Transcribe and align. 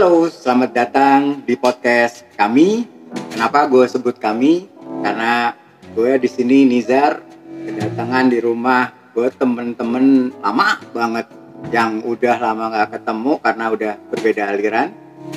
Halo, 0.00 0.32
selamat 0.32 0.70
datang 0.72 1.20
di 1.44 1.60
podcast 1.60 2.24
kami. 2.32 2.88
Kenapa 3.36 3.68
gue 3.68 3.84
sebut 3.84 4.16
kami? 4.16 4.64
Karena 5.04 5.52
gue 5.92 6.16
di 6.16 6.24
sini 6.24 6.64
Nizar 6.64 7.20
kedatangan 7.44 8.32
di 8.32 8.40
rumah 8.40 8.88
gue 9.12 9.28
temen-temen 9.28 10.32
lama 10.40 10.80
banget 10.96 11.28
yang 11.68 12.00
udah 12.00 12.32
lama 12.40 12.72
gak 12.72 12.96
ketemu 12.96 13.32
karena 13.44 13.64
udah 13.68 13.92
berbeda 14.08 14.42
aliran. 14.48 14.88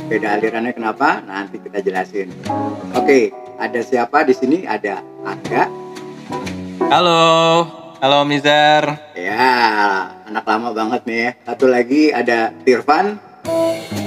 Beda 0.07 0.39
alirannya 0.39 0.71
kenapa? 0.71 1.19
Nanti 1.27 1.59
kita 1.59 1.83
jelasin. 1.83 2.31
Oke, 2.95 3.35
ada 3.59 3.83
siapa 3.83 4.23
di 4.23 4.31
sini? 4.31 4.63
Ada 4.63 5.03
Angga. 5.27 5.67
Halo, 6.87 7.19
halo 7.99 8.15
Om 8.23 8.31
Nizar. 8.31 9.11
Ya, 9.11 9.43
anak 10.23 10.47
lama 10.47 10.71
banget 10.71 11.03
nih 11.03 11.19
ya. 11.19 11.31
Satu 11.51 11.67
lagi 11.67 12.15
ada 12.15 12.55
Tirvan. 12.63 13.19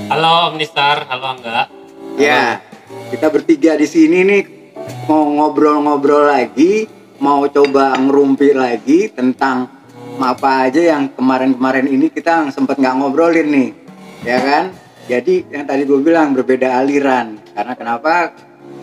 Halo 0.06 0.54
Om 0.54 0.62
Nistar, 0.62 1.02
halo 1.10 1.34
Angga. 1.34 1.66
Ya, 2.14 2.62
kita 3.10 3.26
bertiga 3.26 3.74
di 3.74 3.90
sini 3.90 4.22
nih 4.22 4.42
mau 5.10 5.26
ngobrol-ngobrol 5.26 6.30
lagi, 6.30 6.86
mau 7.18 7.42
coba 7.50 7.98
ngerumpi 7.98 8.54
lagi 8.54 9.10
tentang 9.10 9.66
apa 10.22 10.70
aja 10.70 10.94
yang 10.94 11.10
kemarin-kemarin 11.10 11.90
ini 11.90 12.06
kita 12.06 12.46
sempat 12.54 12.78
nggak 12.78 12.94
ngobrolin 13.02 13.50
nih, 13.50 13.70
ya 14.22 14.38
kan? 14.38 14.64
Jadi 15.10 15.50
yang 15.50 15.66
tadi 15.66 15.82
gue 15.82 15.98
bilang 15.98 16.38
berbeda 16.38 16.86
aliran, 16.86 17.42
karena 17.50 17.74
kenapa? 17.74 18.30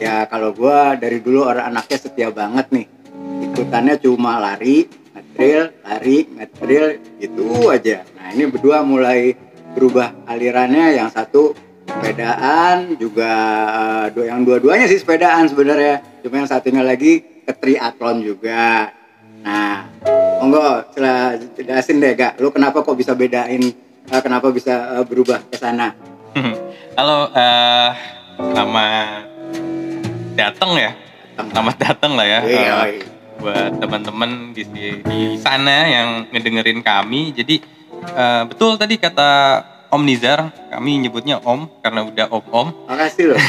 Ya 0.04 0.28
kalau 0.28 0.52
gue 0.52 0.80
dari 1.00 1.24
dulu 1.24 1.48
orang 1.48 1.72
anaknya 1.72 2.04
setia 2.04 2.36
banget 2.36 2.68
nih, 2.76 2.88
ikutannya 3.48 3.96
cuma 4.04 4.44
lari, 4.44 4.92
ngetril, 5.16 5.72
lari, 5.88 6.18
ngetril, 6.36 6.86
gitu 7.16 7.72
aja. 7.72 8.04
Nah 8.20 8.28
ini 8.36 8.44
berdua 8.52 8.84
mulai 8.84 9.40
berubah 9.74 10.14
alirannya 10.30 10.98
yang 10.98 11.10
satu 11.10 11.54
sepedaan 11.84 12.96
juga 12.96 13.32
eh, 13.70 14.06
dua 14.16 14.26
yang 14.30 14.42
dua-duanya 14.48 14.88
sih 14.88 15.02
sepedaan 15.02 15.50
sebenarnya 15.50 16.02
cuma 16.24 16.46
yang 16.46 16.50
satunya 16.50 16.82
lagi 16.86 17.44
ke 17.44 17.54
triathlon 17.58 18.24
juga 18.24 18.94
nah 19.44 19.92
monggo 20.40 20.88
setelah 20.94 21.36
jelasin 21.60 22.00
deh 22.00 22.14
gak 22.16 22.40
lu 22.40 22.54
kenapa 22.54 22.80
kok 22.80 22.96
bisa 22.96 23.12
bedain 23.12 23.62
eh, 24.08 24.22
kenapa 24.24 24.54
bisa 24.54 25.02
eh, 25.02 25.04
berubah 25.04 25.44
ke 25.52 25.58
sana 25.60 25.92
Halo, 26.94 27.26
eh 27.34 27.90
selamat 28.38 29.26
datang 30.38 30.78
ya. 30.78 30.92
Selamat 31.34 31.76
datang 31.82 32.14
lah 32.14 32.26
ya. 32.26 32.40
Iya. 32.46 32.74
buat 33.42 33.82
teman-teman 33.82 34.54
di, 34.54 34.62
di 35.02 35.36
sana 35.42 35.90
yang 35.90 36.30
ngedengerin 36.30 36.86
kami. 36.86 37.34
Jadi 37.34 37.60
eh, 38.06 38.44
betul 38.46 38.76
tadi 38.76 38.96
kata 38.96 39.30
Om 39.88 40.02
Nizar, 40.02 40.50
kami 40.68 40.98
nyebutnya 41.00 41.38
Om 41.38 41.70
karena 41.80 42.02
udah 42.02 42.26
om-om. 42.28 42.74
makasih 42.90 43.30
loh 43.30 43.40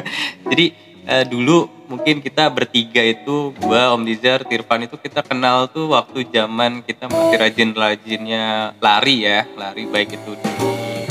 Jadi 0.50 0.70
eh, 1.04 1.24
dulu 1.26 1.66
mungkin 1.86 2.20
kita 2.20 2.46
bertiga 2.48 3.02
itu 3.02 3.50
gua 3.58 3.90
Om 3.92 4.06
Nizar, 4.06 4.44
Tirvan 4.44 4.84
itu 4.84 4.94
kita 4.94 5.20
kenal 5.20 5.66
tuh 5.66 5.90
waktu 5.90 6.22
zaman 6.28 6.80
kita 6.82 7.08
masih 7.08 7.36
rajin-rajinnya 7.40 8.44
lari 8.78 9.26
ya, 9.26 9.42
lari 9.54 9.84
baik 9.84 10.14
itu 10.14 10.32
di 10.36 10.50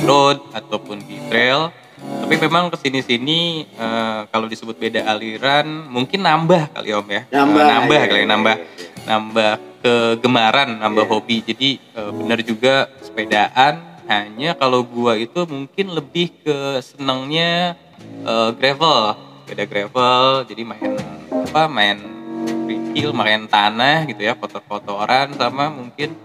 road 0.02 0.40
ataupun 0.54 1.02
di 1.02 1.20
trail. 1.28 1.68
Tapi 1.98 2.36
memang 2.38 2.70
ke 2.70 2.78
sini-sini 2.78 3.40
eh, 3.68 4.20
kalau 4.30 4.46
disebut 4.46 4.78
beda 4.78 5.04
aliran 5.04 5.66
mungkin 5.90 6.22
nambah 6.22 6.72
kali 6.72 6.94
Om 6.94 7.08
ya, 7.10 7.22
Nambah, 7.34 7.60
Eh, 7.60 7.68
nambah 7.74 7.98
iya, 7.98 8.06
kali 8.06 8.16
ya, 8.16 8.24
iya, 8.24 8.30
nambah 8.30 8.56
iya. 8.56 8.66
nambah 9.04 9.52
kegemaran, 9.82 10.80
nambah 10.82 11.06
Iya. 11.06 11.12
hobi. 11.12 11.38
Jadi 11.46 11.70
eh, 11.82 12.12
benar 12.14 12.40
juga 12.44 12.90
sepedaan. 13.04 13.84
Hanya 14.08 14.56
kalau 14.56 14.88
gua 14.88 15.20
itu 15.20 15.44
mungkin 15.44 15.92
lebih 15.92 16.32
ke 16.44 16.80
senangnya 16.80 17.76
eh, 18.24 18.50
gravel, 18.56 19.16
beda 19.48 19.64
gravel. 19.68 20.48
Jadi 20.48 20.62
main 20.64 20.96
apa? 21.52 21.68
Main 21.68 22.00
freestyle, 22.68 23.12
main 23.12 23.44
tanah 23.48 24.08
gitu 24.08 24.24
ya, 24.24 24.34
kotor-kotoran 24.36 25.36
sama 25.36 25.68
mungkin 25.68 26.16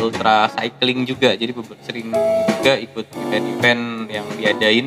ultra 0.00 0.48
cycling 0.56 1.04
juga. 1.04 1.36
Jadi 1.36 1.52
sering 1.84 2.08
juga 2.60 2.72
ikut 2.80 3.06
event-event 3.28 3.84
yang 4.08 4.26
diadain 4.40 4.86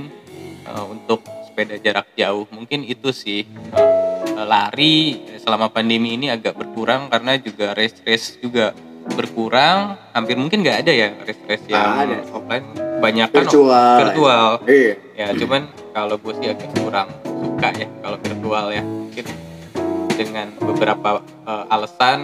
eh, 0.65 0.85
untuk 0.89 1.21
sepeda 1.53 1.77
jarak 1.77 2.09
jauh. 2.17 2.49
Mungkin 2.49 2.81
itu 2.81 3.13
sih 3.13 3.45
eh, 3.45 4.43
lari 4.43 4.97
selama 5.37 5.69
pandemi 5.69 6.17
ini 6.17 6.33
agak 6.33 6.57
berkurang 6.57 7.07
karena 7.07 7.37
juga 7.37 7.77
race-race 7.77 8.41
juga 8.41 8.73
berkurang. 9.13 10.01
Hampir 10.11 10.33
mungkin 10.33 10.65
nggak 10.65 10.81
ada 10.81 10.91
ya 10.91 11.13
race-race 11.21 11.69
yang 11.69 11.77
Nggak 11.85 12.01
ada. 12.01 12.17
offline. 12.33 12.65
Banyak 12.97 13.27
kan 13.29 13.37
virtual 13.45 13.95
virtual. 14.01 14.47
iya 14.65 14.93
Ya 15.13 15.27
cuman 15.37 15.61
kalau 15.93 16.15
gue 16.17 16.33
sih 16.41 16.47
agak 16.49 16.69
kurang 16.73 17.07
suka 17.21 17.69
ya 17.77 17.87
kalau 18.01 18.17
virtual 18.17 18.65
ya. 18.73 18.81
Mungkin 18.81 19.25
dengan 20.09 20.47
beberapa 20.57 21.09
eh, 21.21 21.65
alasan 21.69 22.19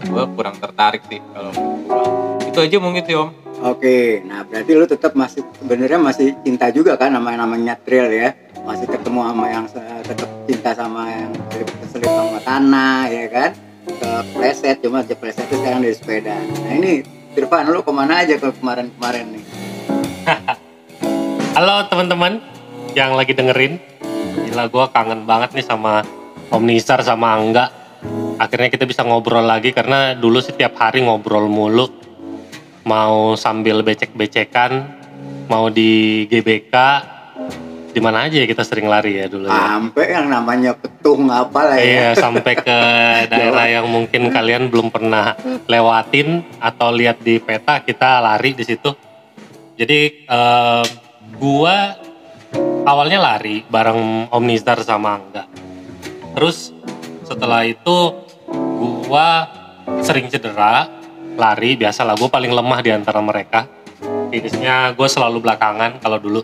gue 0.00 0.24
kurang 0.32 0.56
tertarik 0.56 1.04
sih 1.06 1.20
kalau 1.36 1.52
virtual. 1.52 2.08
Itu 2.48 2.58
aja 2.64 2.76
mungkin 2.80 3.04
sih 3.04 3.14
om. 3.14 3.30
Oke, 3.60 4.24
nah 4.24 4.40
berarti 4.40 4.72
lu 4.72 4.88
tetap 4.88 5.12
masih 5.12 5.44
sebenarnya 5.60 6.00
masih 6.00 6.32
cinta 6.40 6.72
juga 6.72 6.96
kan 6.96 7.12
yang 7.12 7.20
namanya 7.36 7.76
trail 7.76 8.08
ya, 8.08 8.32
masih 8.70 8.86
ketemu 8.86 9.20
sama 9.26 9.46
yang 9.50 9.66
tetap 10.06 10.30
cinta 10.46 10.70
sama 10.78 11.02
yang 11.10 11.30
keselip 11.50 12.06
sama 12.06 12.38
tanah 12.46 13.02
ya 13.10 13.26
kan, 13.26 13.50
ke 13.82 14.10
preset 14.30 14.78
cuma 14.78 15.02
aja 15.02 15.14
preset 15.18 15.42
itu 15.50 15.58
sekarang 15.58 15.82
dari 15.82 15.96
sepeda. 15.98 16.38
Nah 16.38 16.74
ini 16.78 17.02
Tirvan 17.34 17.66
lu 17.66 17.82
ke 17.82 17.90
mana 17.90 18.22
aja 18.22 18.38
ke 18.38 18.46
kemarin-kemarin 18.62 19.26
nih? 19.34 19.44
Halo 21.58 21.82
teman-teman 21.90 22.38
yang 22.94 23.18
lagi 23.18 23.34
dengerin. 23.34 23.82
Gila 24.46 24.70
gue 24.70 24.84
kangen 24.94 25.26
banget 25.26 25.50
nih 25.58 25.66
sama 25.66 26.06
Om 26.54 26.62
Nistar 26.62 27.02
sama 27.02 27.34
Angga. 27.34 27.74
Akhirnya 28.38 28.70
kita 28.70 28.86
bisa 28.86 29.02
ngobrol 29.02 29.50
lagi 29.50 29.74
karena 29.74 30.14
dulu 30.14 30.38
setiap 30.38 30.78
hari 30.78 31.02
ngobrol 31.02 31.50
mulu. 31.50 31.90
Mau 32.86 33.34
sambil 33.34 33.82
becek-becekan, 33.82 34.94
mau 35.50 35.66
di 35.74 36.24
GBK, 36.30 36.74
di 37.90 38.00
mana 38.00 38.30
aja 38.30 38.38
ya 38.38 38.46
kita 38.46 38.62
sering 38.62 38.86
lari 38.86 39.18
ya 39.18 39.26
dulu 39.26 39.50
ya. 39.50 39.54
Sampai 39.76 40.14
yang 40.14 40.26
namanya 40.30 40.72
petung 40.78 41.26
apa 41.26 41.60
lah 41.66 41.76
ya. 41.78 41.84
Iya, 41.84 42.08
sampai 42.14 42.54
ke 42.54 42.78
daerah 43.32 43.66
yang 43.66 43.86
mungkin 43.90 44.30
kalian 44.30 44.70
belum 44.70 44.94
pernah 44.94 45.34
lewatin 45.66 46.46
atau 46.62 46.94
lihat 46.94 47.18
di 47.20 47.42
peta, 47.42 47.82
kita 47.82 48.22
lari 48.22 48.54
di 48.54 48.62
situ. 48.62 48.94
Jadi 49.74 50.00
eh, 50.28 50.84
gua 51.36 51.76
awalnya 52.86 53.18
lari 53.18 53.66
bareng 53.66 54.30
Om 54.30 54.44
Nizar 54.46 54.78
sama 54.86 55.18
Angga. 55.18 55.44
Terus 56.38 56.70
setelah 57.26 57.66
itu 57.66 58.14
gua 58.78 59.50
sering 60.06 60.30
cedera, 60.30 60.86
lari 61.34 61.74
biasalah 61.74 62.14
gua 62.14 62.30
paling 62.30 62.54
lemah 62.54 62.80
di 62.86 62.90
antara 62.94 63.18
mereka. 63.18 63.66
Finishnya 64.30 64.94
gue 64.94 65.08
selalu 65.10 65.42
belakangan 65.42 65.98
kalau 65.98 66.16
dulu. 66.22 66.40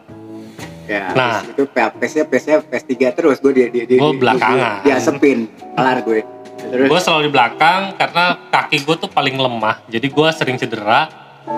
Ya, 0.87 1.11
Nah. 1.13 1.43
itu 1.43 1.67
PS-nya 1.67 2.25
PS-nya 2.25 2.57
PS3 2.63 2.93
terus 3.11 3.37
gue 3.39 3.53
dia 3.53 3.67
dia 3.69 3.85
dia 3.85 3.99
Gua 3.99 4.11
dia- 4.11 4.21
belakangan. 4.21 4.79
Dia 4.83 4.97
sepin, 4.97 5.39
kelar 5.75 5.99
gue. 6.01 6.23
Terus 6.57 6.89
gue 6.89 7.01
selalu 7.01 7.23
di 7.25 7.33
belakang 7.33 7.81
karena 7.95 8.25
kaki 8.49 8.77
gue 8.81 8.97
tuh 8.97 9.07
paling 9.07 9.35
lemah 9.35 9.85
jadi 9.87 10.03
gue 10.03 10.29
sering 10.33 10.57
cedera 10.57 11.07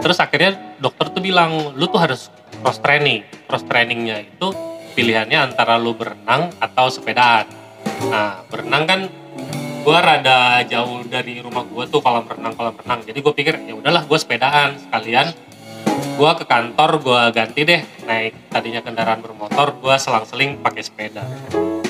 terus 0.01 0.19
akhirnya 0.19 0.53
dokter 0.77 1.09
tuh 1.09 1.23
bilang 1.23 1.49
lu 1.73 1.87
tuh 1.87 1.97
harus 1.97 2.29
cross 2.61 2.77
training 2.77 3.25
cross 3.47 3.65
trainingnya 3.65 4.21
itu 4.23 4.53
pilihannya 4.93 5.49
antara 5.49 5.77
lu 5.77 5.95
berenang 5.95 6.53
atau 6.59 6.91
sepedaan 6.91 7.49
nah 8.05 8.45
berenang 8.45 8.85
kan 8.85 9.01
gue 9.81 9.97
rada 9.97 10.39
jauh 10.67 11.01
dari 11.07 11.41
rumah 11.41 11.65
gue 11.65 11.89
tuh 11.89 12.03
kolam 12.03 12.27
renang 12.27 12.53
kolam 12.53 12.75
renang 12.77 13.01
jadi 13.01 13.17
gue 13.17 13.33
pikir 13.33 13.55
ya 13.65 13.75
udahlah 13.75 14.05
gue 14.05 14.19
sepedaan 14.19 14.77
sekalian 14.79 15.33
gue 16.19 16.31
ke 16.35 16.45
kantor 16.51 16.91
gue 16.99 17.23
ganti 17.31 17.61
deh. 17.63 17.81
Naik 18.03 18.51
tadinya 18.51 18.83
kendaraan 18.83 19.23
bermotor 19.23 19.79
gue 19.79 19.95
selang-seling 19.95 20.59
pakai 20.59 20.83
sepeda. 20.83 21.23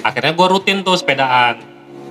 Akhirnya 0.05 0.37
gue 0.37 0.47
rutin 0.53 0.85
tuh 0.85 1.01
sepedaan. 1.01 1.57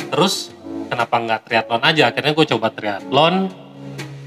Terus 0.09 0.49
kenapa 0.89 1.21
nggak 1.21 1.41
triathlon 1.45 1.83
aja? 1.85 2.09
Akhirnya 2.09 2.33
gue 2.33 2.45
coba 2.57 2.73
triathlon 2.73 3.53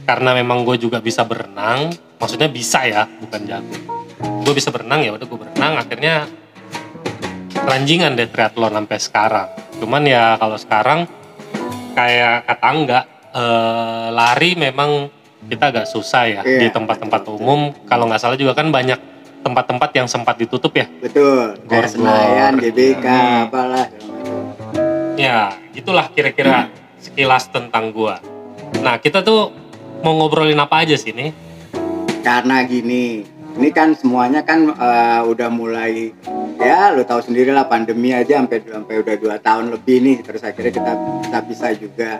karena 0.06 0.31
memang 0.38 0.62
gue 0.62 0.78
juga 0.78 1.02
bisa 1.02 1.26
berenang. 1.26 1.90
Maksudnya 2.22 2.46
bisa 2.46 2.87
ya 2.87 3.10
bukan 3.10 3.42
jago. 3.42 3.76
Gue 4.46 4.54
bisa 4.54 4.70
berenang 4.70 5.02
ya 5.02 5.10
udah 5.10 5.26
gue 5.26 5.38
berenang. 5.50 5.82
Akhirnya 5.82 6.31
ranjingan 7.66 8.14
deh 8.14 8.31
triathlon 8.31 8.70
sampai 8.70 8.98
sekarang. 9.02 9.48
Cuman 9.82 10.06
ya 10.06 10.38
kalau 10.38 10.54
sekarang 10.54 11.10
kayak 11.98 12.46
kata 12.46 12.69
enggak 12.70 13.04
eh, 13.34 14.08
lari 14.14 14.54
memang 14.54 15.19
kita 15.48 15.64
agak 15.70 15.87
susah 15.87 16.25
ya 16.26 16.40
Iya, 16.42 16.60
di 16.60 16.66
tempat-tempat 16.69 17.22
umum 17.31 17.72
kalau 17.87 18.04
nggak 18.06 18.20
salah 18.20 18.37
juga 18.37 18.52
kan 18.52 18.69
banyak 18.69 18.98
tempat-tempat 19.40 19.90
yang 19.96 20.04
sempat 20.04 20.37
ditutup 20.37 20.75
ya 20.75 20.84
betul, 21.00 21.56
Gor-gor. 21.64 21.88
Senayan, 21.88 22.60
GBK, 22.60 23.06
Hmm. 23.08 23.44
apalah. 23.48 23.87
Ya, 25.16 25.52
itulah 25.72 26.08
kira-kira 26.08 26.69
sekilas 26.96 27.48
tentang 27.48 27.88
gua. 27.90 28.20
Nah, 28.81 28.96
kita 28.96 29.20
tuh 29.20 29.52
mau 30.00 30.12
ngobrolin 30.14 30.56
apa 30.56 30.84
aja 30.84 30.96
sih 30.96 31.12
nih? 31.12 31.32
Karena 32.20 32.64
gini, 32.64 33.25
ini 33.56 33.69
kan 33.69 33.93
semuanya 33.93 34.40
kan 34.40 34.69
eh, 34.70 35.20
udah 35.25 35.48
mulai 35.48 36.12
ya 36.60 36.93
lu 36.93 37.00
tahu 37.02 37.25
sendiri 37.25 37.48
lah 37.50 37.64
pandemi 37.64 38.12
aja 38.12 38.36
sampai 38.36 38.60
sampai 38.60 38.94
udah 39.00 39.14
dua 39.16 39.36
tahun 39.40 39.72
lebih 39.72 39.96
nih 39.98 40.16
terus 40.20 40.44
akhirnya 40.44 40.69
kita 40.70 40.93
bisa 41.25 41.38
bisa 41.48 41.66
juga 41.72 42.10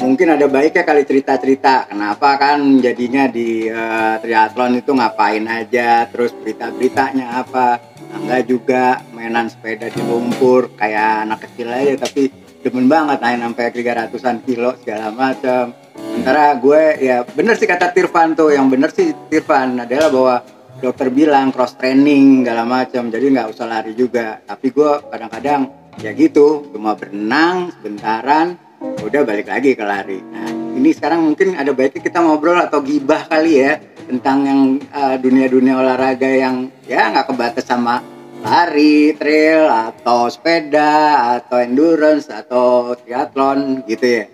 mungkin 0.00 0.34
ada 0.34 0.46
baiknya 0.46 0.84
kali 0.86 1.02
cerita-cerita. 1.06 1.88
Kenapa 1.90 2.36
kan 2.36 2.80
jadinya 2.80 3.28
di 3.28 3.68
eh, 3.68 4.14
triathlon 4.20 4.80
itu 4.80 4.90
ngapain 4.92 5.44
aja 5.46 6.06
terus 6.08 6.34
berita-beritanya 6.34 7.44
apa? 7.44 7.80
Enggak 8.14 8.42
juga 8.46 8.84
mainan 9.10 9.50
sepeda 9.50 9.90
di 9.90 10.00
lumpur 10.04 10.70
kayak 10.78 11.26
anak 11.26 11.50
kecil 11.50 11.68
aja 11.72 12.06
tapi 12.06 12.30
demen 12.62 12.86
banget 12.86 13.20
naik 13.20 13.42
sampai 13.42 13.64
300-an 13.74 14.36
kilo 14.46 14.70
segala 14.80 15.12
macam 15.12 15.76
sementara 15.92 16.56
gue 16.56 16.82
ya 17.02 17.26
bener 17.28 17.58
sih 17.60 17.68
kata 17.68 17.92
Tirvan 17.92 18.32
tuh 18.32 18.54
yang 18.56 18.72
bener 18.72 18.88
sih 18.88 19.12
Tirvan 19.28 19.82
adalah 19.84 20.08
bahwa 20.08 20.36
dokter 20.84 21.08
bilang 21.10 21.48
cross 21.54 21.78
training 21.78 22.42
segala 22.42 22.66
macam 22.66 23.08
jadi 23.08 23.24
nggak 23.30 23.48
usah 23.54 23.66
lari 23.66 23.92
juga. 23.96 24.42
Tapi 24.44 24.66
gue 24.68 24.90
kadang-kadang 25.08 25.60
ya 26.02 26.10
gitu 26.12 26.66
cuma 26.74 26.98
berenang 26.98 27.70
sebentaran 27.78 28.58
udah 29.04 29.20
balik 29.22 29.46
lagi 29.48 29.76
ke 29.76 29.84
lari 29.84 30.18
nah 30.32 30.48
ini 30.74 30.90
sekarang 30.90 31.22
mungkin 31.22 31.54
ada 31.54 31.70
baiknya 31.70 32.02
kita 32.02 32.18
ngobrol 32.18 32.58
atau 32.58 32.82
gibah 32.82 33.24
kali 33.30 33.62
ya 33.62 33.78
tentang 34.04 34.38
yang 34.44 34.60
eh, 34.80 35.16
dunia-dunia 35.22 35.80
olahraga 35.80 36.28
yang 36.28 36.68
ya 36.84 37.08
nggak 37.14 37.30
kebatas 37.30 37.64
sama 37.64 38.02
lari, 38.44 39.16
trail, 39.16 39.64
atau 39.72 40.28
sepeda, 40.28 40.92
atau 41.40 41.56
endurance, 41.64 42.28
atau 42.28 42.92
triathlon 43.00 43.80
gitu 43.88 44.20
ya. 44.20 44.24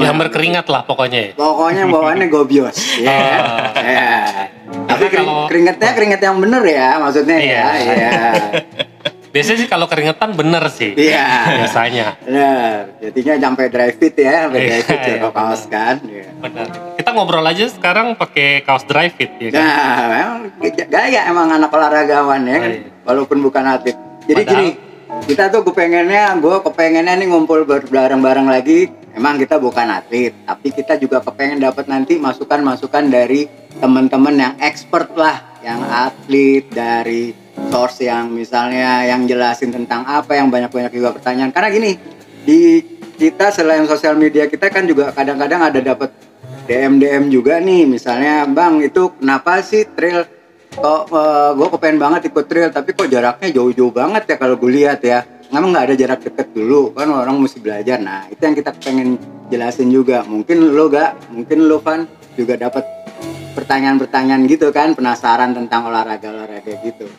Yang 0.00 0.16
berkeringat 0.24 0.66
lah 0.72 0.82
pokoknya 0.88 1.20
ya. 1.20 1.30
Pokoknya 1.36 1.84
bawaannya 1.84 2.26
gobios. 2.32 2.76
ya. 3.04 3.12
Oh. 3.12 3.60
ya. 3.76 4.08
Tapi 4.88 5.04
kering- 5.12 5.28
kalau- 5.28 5.48
keringetnya 5.52 5.90
keringet 5.92 6.20
yang 6.24 6.40
bener 6.40 6.64
ya 6.64 6.88
maksudnya 6.96 7.36
ya. 7.36 7.64
Iya. 7.76 8.10
Iya. 9.28 9.34
Biasanya 9.36 9.58
sih 9.60 9.68
kalau 9.68 9.86
keringetan 9.86 10.30
bener 10.32 10.64
sih. 10.72 10.96
Iya. 10.96 11.26
Biasanya. 11.60 12.06
Bener. 12.24 12.80
Jadinya 12.98 13.34
sampai 13.44 13.64
dry 13.68 13.90
fit 13.92 14.14
ya, 14.16 14.48
sampai 14.48 14.58
Iya, 14.58 14.68
dry 14.68 14.80
fit 14.82 14.98
iya, 14.98 15.08
jatuh 15.20 15.32
kaos 15.32 15.62
bener. 15.62 15.72
kan. 15.76 15.96
Iya. 16.02 16.24
Benar. 16.40 16.66
Kita 16.96 17.10
ngobrol 17.12 17.44
aja 17.44 17.64
sekarang 17.68 18.06
pakai 18.16 18.48
kaos 18.64 18.84
dry 18.84 19.08
fit 19.12 19.30
ya 19.36 19.48
kan. 19.52 19.60
Nah, 19.60 20.00
memang 20.08 20.40
gaya 20.88 21.20
emang 21.28 21.48
anak 21.50 21.68
olahragawan 21.68 22.40
ya, 22.42 22.56
kan? 22.58 22.70
Iya. 22.72 22.88
walaupun 23.04 23.38
bukan 23.38 23.64
atlet. 23.64 23.96
Jadi 24.24 24.42
Padahal- 24.42 24.48
gini, 24.48 24.68
kita 25.24 25.44
tuh 25.48 25.62
kepengennya, 25.62 26.36
gue 26.36 26.56
kepengennya 26.60 27.14
nih 27.16 27.28
ngumpul 27.28 27.64
bareng-bareng 27.64 28.48
lagi. 28.48 28.88
Emang 29.08 29.34
kita 29.34 29.58
bukan 29.58 29.88
atlet, 29.88 30.30
tapi 30.46 30.70
kita 30.70 30.94
juga 30.94 31.18
kepengen 31.18 31.58
dapat 31.58 31.90
nanti 31.90 32.20
masukan-masukan 32.20 33.08
dari 33.08 33.50
teman-teman 33.74 34.34
yang 34.36 34.54
expert 34.60 35.10
lah, 35.16 35.58
yang 35.58 35.82
atlet 35.82 36.62
dari 36.70 37.34
source 37.68 38.06
yang 38.06 38.30
misalnya 38.30 39.04
yang 39.04 39.26
jelasin 39.26 39.74
tentang 39.74 40.06
apa 40.06 40.38
yang 40.38 40.48
banyak-banyak 40.48 40.94
juga 40.94 41.14
pertanyaan. 41.18 41.50
Karena 41.50 41.68
gini, 41.68 41.92
di 42.46 42.80
kita 43.18 43.50
selain 43.50 43.82
sosial 43.84 44.14
media 44.14 44.46
kita 44.46 44.70
kan 44.70 44.86
juga 44.86 45.10
kadang-kadang 45.10 45.60
ada 45.68 45.80
dapat 45.82 46.14
DM 46.70 47.02
DM 47.02 47.24
juga 47.34 47.58
nih. 47.58 47.84
Misalnya 47.84 48.46
bang 48.46 48.78
itu 48.80 49.12
kenapa 49.18 49.58
sih 49.60 49.84
trail 49.92 50.24
kok 50.78 51.10
gue 51.58 51.68
kepengen 51.74 51.98
banget 51.98 52.30
ikut 52.30 52.46
trail 52.46 52.70
tapi 52.70 52.94
kok 52.94 53.10
jaraknya 53.10 53.50
jauh-jauh 53.50 53.90
banget 53.90 54.30
ya 54.30 54.36
kalau 54.38 54.54
gue 54.54 54.70
lihat 54.70 55.02
ya? 55.02 55.26
Emang 55.48 55.72
nggak 55.72 55.90
ada 55.90 55.94
jarak 55.96 56.20
deket 56.22 56.52
dulu? 56.52 56.92
Kan 56.92 57.08
orang 57.08 57.40
mesti 57.40 57.58
belajar. 57.58 57.98
Nah 57.98 58.28
itu 58.28 58.38
yang 58.38 58.54
kita 58.54 58.70
pengen 58.78 59.16
jelasin 59.48 59.88
juga. 59.88 60.22
Mungkin 60.22 60.76
lo 60.76 60.92
gak 60.92 61.32
mungkin 61.32 61.66
lo 61.66 61.80
Van 61.80 62.04
juga 62.36 62.54
dapat 62.54 62.84
pertanyaan-pertanyaan 63.56 64.46
gitu 64.46 64.70
kan 64.70 64.94
penasaran 64.94 65.50
tentang 65.56 65.90
olahraga-olahraga 65.90 66.78
gitu 66.86 67.10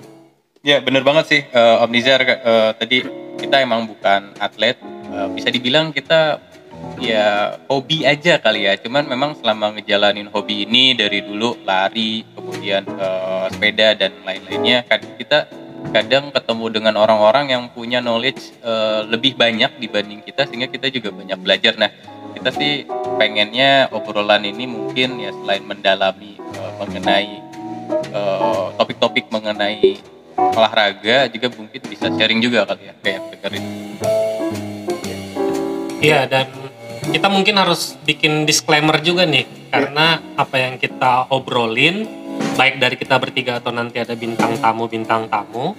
Ya 0.59 0.83
bener 0.83 1.07
banget 1.07 1.25
sih 1.31 1.41
eh, 1.47 1.83
Om 1.83 1.87
Nizar. 1.87 2.19
Eh, 2.19 2.71
tadi 2.75 3.07
kita 3.39 3.63
emang 3.63 3.87
bukan 3.87 4.35
atlet. 4.43 4.75
Eh, 5.07 5.27
bisa 5.31 5.47
dibilang 5.47 5.95
kita 5.95 6.43
ya 6.99 7.55
hobi 7.71 8.03
aja 8.03 8.35
kali 8.43 8.67
ya. 8.67 8.75
Cuman 8.75 9.07
memang 9.07 9.39
selama 9.39 9.79
ngejalanin 9.79 10.27
hobi 10.27 10.67
ini 10.67 10.99
dari 10.99 11.23
dulu 11.23 11.55
lari 11.63 12.27
kemudian 12.35 12.83
eh, 12.83 13.45
sepeda 13.55 13.95
dan 13.95 14.11
lain-lainnya 14.27 14.83
kan 14.83 14.99
kita 15.15 15.47
kadang 15.95 16.27
ketemu 16.35 16.65
dengan 16.75 16.99
orang-orang 16.99 17.55
yang 17.55 17.63
punya 17.71 18.03
knowledge 18.03 18.51
eh, 18.59 19.07
lebih 19.07 19.39
banyak 19.39 19.79
dibanding 19.79 20.19
kita 20.27 20.43
sehingga 20.43 20.67
kita 20.67 20.91
juga 20.91 21.15
banyak 21.15 21.39
belajar. 21.39 21.79
Nah 21.79 21.87
kita 22.35 22.51
sih 22.51 22.83
pengennya 23.15 23.87
obrolan 23.95 24.43
ini 24.43 24.67
mungkin 24.67 25.23
ya 25.23 25.31
selain 25.31 25.63
mendalami 25.63 26.35
eh, 26.35 26.71
mengenai 26.83 27.47
topik-topik 28.75 29.29
mengenai 29.33 30.18
olahraga 30.55 31.27
juga 31.31 31.47
mungkin 31.53 31.81
bisa 31.85 32.07
sharing 32.11 32.39
juga 32.39 32.65
kali 32.65 32.89
ya 32.89 32.93
kayak 33.03 33.21
dengerin. 33.35 33.65
Iya 35.99 36.19
dan 36.31 36.47
kita 37.11 37.27
mungkin 37.27 37.55
harus 37.59 37.97
bikin 38.07 38.47
disclaimer 38.47 39.01
juga 39.03 39.27
nih 39.27 39.45
karena 39.73 40.21
apa 40.37 40.55
yang 40.61 40.75
kita 40.79 41.27
obrolin 41.33 42.07
baik 42.55 42.79
dari 42.79 42.95
kita 42.95 43.15
bertiga 43.19 43.59
atau 43.59 43.71
nanti 43.71 43.99
ada 43.99 44.15
bintang 44.15 44.55
tamu 44.59 44.87
bintang 44.87 45.27
tamu 45.27 45.75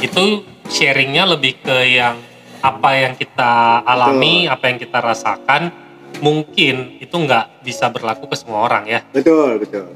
itu 0.00 0.44
sharingnya 0.70 1.28
lebih 1.28 1.60
ke 1.60 1.76
yang 1.96 2.16
apa 2.60 2.90
yang 2.92 3.12
kita 3.16 3.84
alami 3.84 4.44
apa 4.48 4.68
yang 4.68 4.78
kita 4.80 5.00
rasakan 5.00 5.72
mungkin 6.20 7.00
itu 7.00 7.14
nggak 7.16 7.64
bisa 7.64 7.88
berlaku 7.88 8.28
ke 8.28 8.36
semua 8.36 8.68
orang 8.68 8.84
ya. 8.84 9.00
Betul, 9.12 9.60
betul. 9.60 9.88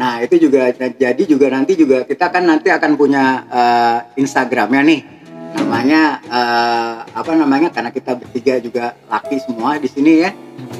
Nah, 0.00 0.24
itu 0.24 0.40
juga 0.40 0.72
jadi 0.72 1.22
juga 1.22 1.52
nanti 1.52 1.76
juga 1.76 2.08
kita 2.08 2.32
kan 2.32 2.40
nanti 2.42 2.72
akan 2.72 2.96
punya 2.96 3.24
eh, 3.46 3.96
Instagramnya 4.16 4.80
nih. 4.80 5.00
Namanya 5.50 6.02
eh, 6.24 6.94
apa 7.12 7.32
namanya? 7.36 7.68
Karena 7.68 7.92
kita 7.92 8.16
bertiga 8.16 8.56
juga 8.58 8.96
laki 9.06 9.36
semua 9.44 9.76
di 9.76 9.86
sini 9.86 10.24
ya. 10.24 10.30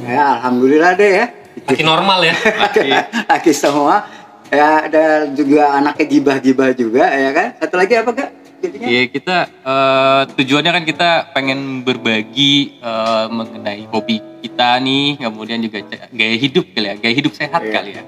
Ya, 0.02 0.40
alhamdulillah 0.40 0.96
deh 0.96 1.12
ya. 1.14 1.26
laki 1.60 1.82
normal 1.82 2.24
ya 2.24 2.32
Laki. 2.64 2.88
laki 3.28 3.52
semua. 3.52 4.08
Ya, 4.48 4.88
ada 4.88 5.04
juga 5.30 5.76
anaknya 5.76 6.06
gibah-gibah 6.08 6.70
juga 6.72 7.04
ya 7.06 7.30
kan. 7.30 7.48
Satu 7.60 7.76
lagi 7.76 7.94
apa 7.94 8.10
kak? 8.10 8.30
Jadinya? 8.60 8.86
Iya 8.88 9.02
kita 9.08 9.36
eh, 9.48 10.22
tujuannya 10.34 10.72
kan 10.72 10.84
kita 10.84 11.08
pengen 11.32 11.80
berbagi 11.80 12.76
eh, 12.76 13.26
mengenai 13.28 13.84
hobi 13.88 14.20
kita 14.40 14.80
nih, 14.80 15.16
kemudian 15.18 15.60
juga 15.60 15.84
gaya 16.10 16.36
hidup 16.36 16.64
kali 16.72 16.88
ya, 16.88 16.94
gaya 16.96 17.14
hidup 17.14 17.32
sehat 17.32 17.60
Iya. 17.60 17.72
kali 17.72 17.90
ya, 17.92 18.02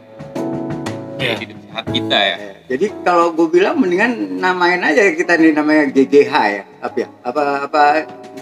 gaya 1.22 1.28
Iya. 1.28 1.38
hidup 1.38 1.58
sehat 1.62 1.84
kita 1.88 2.18
ya. 2.18 2.36
Ya, 2.36 2.52
Jadi 2.68 2.86
kalau 3.02 3.26
gue 3.30 3.48
bilang 3.48 3.74
mendingan 3.76 4.12
namain 4.36 4.80
aja 4.80 5.02
kita 5.12 5.36
nih 5.36 5.52
namanya 5.52 5.82
GGH 5.88 6.32
ya. 6.50 6.62
Apa 6.80 6.96
ya? 6.98 7.08
Apa 7.22 7.42
apa 7.62 7.82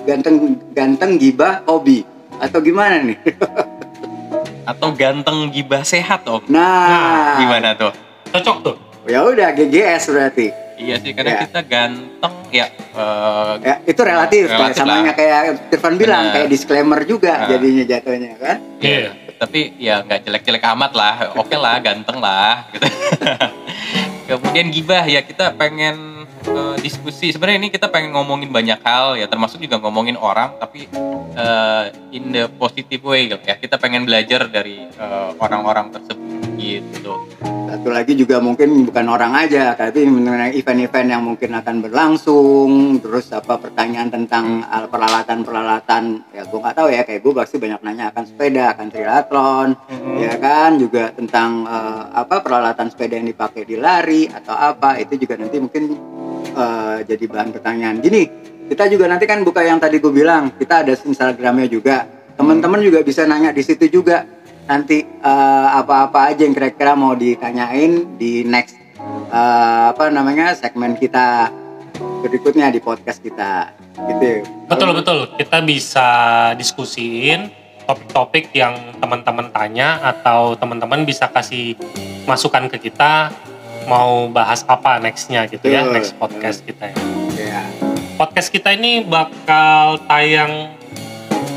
ganteng 0.02 0.36
ganteng 0.70 1.16
gibah 1.16 1.60
hobi 1.64 2.06
atau 2.38 2.58
gimana 2.58 3.02
nih? 3.02 3.18
Atau 4.62 4.94
ganteng 4.94 5.50
gibah 5.50 5.82
sehat 5.82 6.22
om, 6.24 6.38
Nah, 6.46 7.34
gimana 7.36 7.74
tuh? 7.74 7.90
cocok 8.30 8.56
tuh 8.62 8.76
Ya 9.02 9.24
udah 9.24 9.50
GGS 9.50 10.06
berarti. 10.06 10.46
Iya 10.76 10.96
sih, 10.96 11.10
karena 11.10 11.34
Ya. 11.34 11.40
kita 11.42 11.60
ganteng 11.62 12.34
ya. 12.48 12.66
eh, 12.70 13.52
Ya, 13.60 13.74
itu 13.82 14.00
relatif, 14.00 14.46
kayak 14.46 14.60
Relatif 14.60 14.78
samanya 14.78 15.02
lah. 15.02 15.14
kayak 15.14 15.40
Irfan 15.68 15.94
bilang 15.96 16.24
kayak 16.30 16.48
disclaimer 16.48 17.00
juga 17.02 17.32
Nah. 17.34 17.48
jadinya 17.50 17.84
jatuhnya 17.84 18.32
kan. 18.38 18.56
Iya. 18.78 19.10
Tapi 19.40 19.72
ya 19.80 20.04
nggak 20.04 20.28
jelek-jelek 20.28 20.64
amat 20.76 20.92
lah. 20.92 21.14
Oke 21.40 21.56
lah 21.56 21.80
ganteng 21.80 22.20
lah 22.20 22.68
gitu. 22.76 22.84
Kemudian 24.28 24.68
gibah 24.68 25.08
ya 25.08 25.24
kita 25.24 25.56
pengen 25.56 26.28
eh, 26.44 26.76
diskusi. 26.84 27.32
Sebenarnya 27.32 27.64
ini 27.64 27.70
kita 27.72 27.88
pengen 27.88 28.12
ngomongin 28.12 28.52
banyak 28.52 28.84
hal 28.84 29.16
ya 29.16 29.24
termasuk 29.24 29.64
juga 29.64 29.80
ngomongin 29.80 30.20
orang 30.20 30.60
tapi 30.60 30.84
eh, 31.34 31.84
in 32.12 32.36
the 32.36 32.52
positive 32.60 33.00
way 33.00 33.32
gitu 33.32 33.40
ya. 33.48 33.56
Kita 33.56 33.80
pengen 33.80 34.04
belajar 34.04 34.44
dari 34.52 34.84
eh, 34.84 35.30
orang-orang 35.40 35.88
tersebut 35.88 36.29
gitu. 36.60 37.16
Satu 37.40 37.88
lagi 37.88 38.12
juga 38.18 38.42
mungkin 38.42 38.84
bukan 38.84 39.06
orang 39.08 39.32
aja, 39.32 39.72
tapi 39.72 40.04
mengenai 40.04 40.52
event-event 40.58 41.08
yang 41.08 41.22
mungkin 41.24 41.56
akan 41.56 41.80
berlangsung, 41.80 43.00
terus 43.00 43.32
apa 43.32 43.56
pertanyaan 43.56 44.12
tentang 44.12 44.66
al- 44.68 44.90
peralatan-peralatan, 44.90 46.34
ya 46.34 46.42
gue 46.44 46.58
nggak 46.60 46.76
tahu 46.76 46.88
ya, 46.92 47.02
kayak 47.06 47.22
gue 47.24 47.32
pasti 47.32 47.56
banyak 47.56 47.80
nanya 47.80 48.12
akan 48.12 48.24
sepeda, 48.26 48.74
akan 48.74 48.86
triathlon, 48.92 49.68
ya 50.20 50.34
kan, 50.36 50.76
juga 50.76 51.14
tentang 51.14 51.64
eh, 51.64 52.04
apa 52.12 52.42
peralatan 52.44 52.90
sepeda 52.90 53.16
yang 53.16 53.30
dipakai 53.30 53.62
di 53.64 53.80
lari 53.80 54.28
atau 54.28 54.52
apa, 54.52 54.98
itu 55.00 55.16
juga 55.16 55.40
nanti 55.40 55.56
mungkin 55.62 55.84
eh, 56.52 56.98
jadi 57.06 57.24
bahan 57.30 57.48
pertanyaan. 57.54 57.96
Gini, 58.02 58.22
kita 58.66 58.90
juga 58.90 59.06
nanti 59.08 59.24
kan 59.30 59.46
buka 59.46 59.62
yang 59.62 59.78
tadi 59.78 60.02
gue 60.02 60.12
bilang, 60.12 60.52
kita 60.58 60.84
ada 60.84 60.92
Instagramnya 60.98 61.70
juga, 61.70 62.02
teman-teman 62.34 62.82
juga 62.82 63.00
bisa 63.06 63.24
nanya 63.30 63.54
di 63.54 63.62
situ 63.62 63.86
juga 63.86 64.26
nanti 64.70 65.02
eh, 65.02 65.68
apa-apa 65.74 66.30
aja 66.30 66.46
yang 66.46 66.54
kira-kira 66.54 66.94
mau 66.94 67.18
ditanyain 67.18 68.06
di 68.14 68.46
next 68.46 68.78
eh, 69.34 69.84
apa 69.90 70.14
namanya 70.14 70.54
segmen 70.54 70.94
kita 70.94 71.50
berikutnya 72.22 72.70
di 72.70 72.78
podcast 72.78 73.18
kita 73.18 73.74
gitu 74.06 74.46
Betul 74.70 74.94
betul. 74.94 75.18
Kita 75.34 75.58
bisa 75.66 76.08
diskusiin 76.54 77.50
topik-topik 77.90 78.54
yang 78.54 78.94
teman-teman 79.02 79.50
tanya 79.50 79.98
atau 79.98 80.54
teman-teman 80.54 81.02
bisa 81.02 81.26
kasih 81.26 81.74
masukan 82.22 82.70
ke 82.70 82.86
kita 82.86 83.34
mau 83.90 84.30
bahas 84.30 84.62
apa 84.70 85.02
nextnya 85.02 85.50
gitu 85.50 85.66
ya, 85.66 85.82
Betul. 85.82 85.94
next 85.98 86.14
podcast 86.14 86.62
kita 86.62 86.94
ya. 86.94 86.96
Ya. 87.34 87.60
Podcast 88.14 88.54
kita 88.54 88.78
ini 88.78 89.02
bakal 89.02 89.98
tayang 90.06 90.70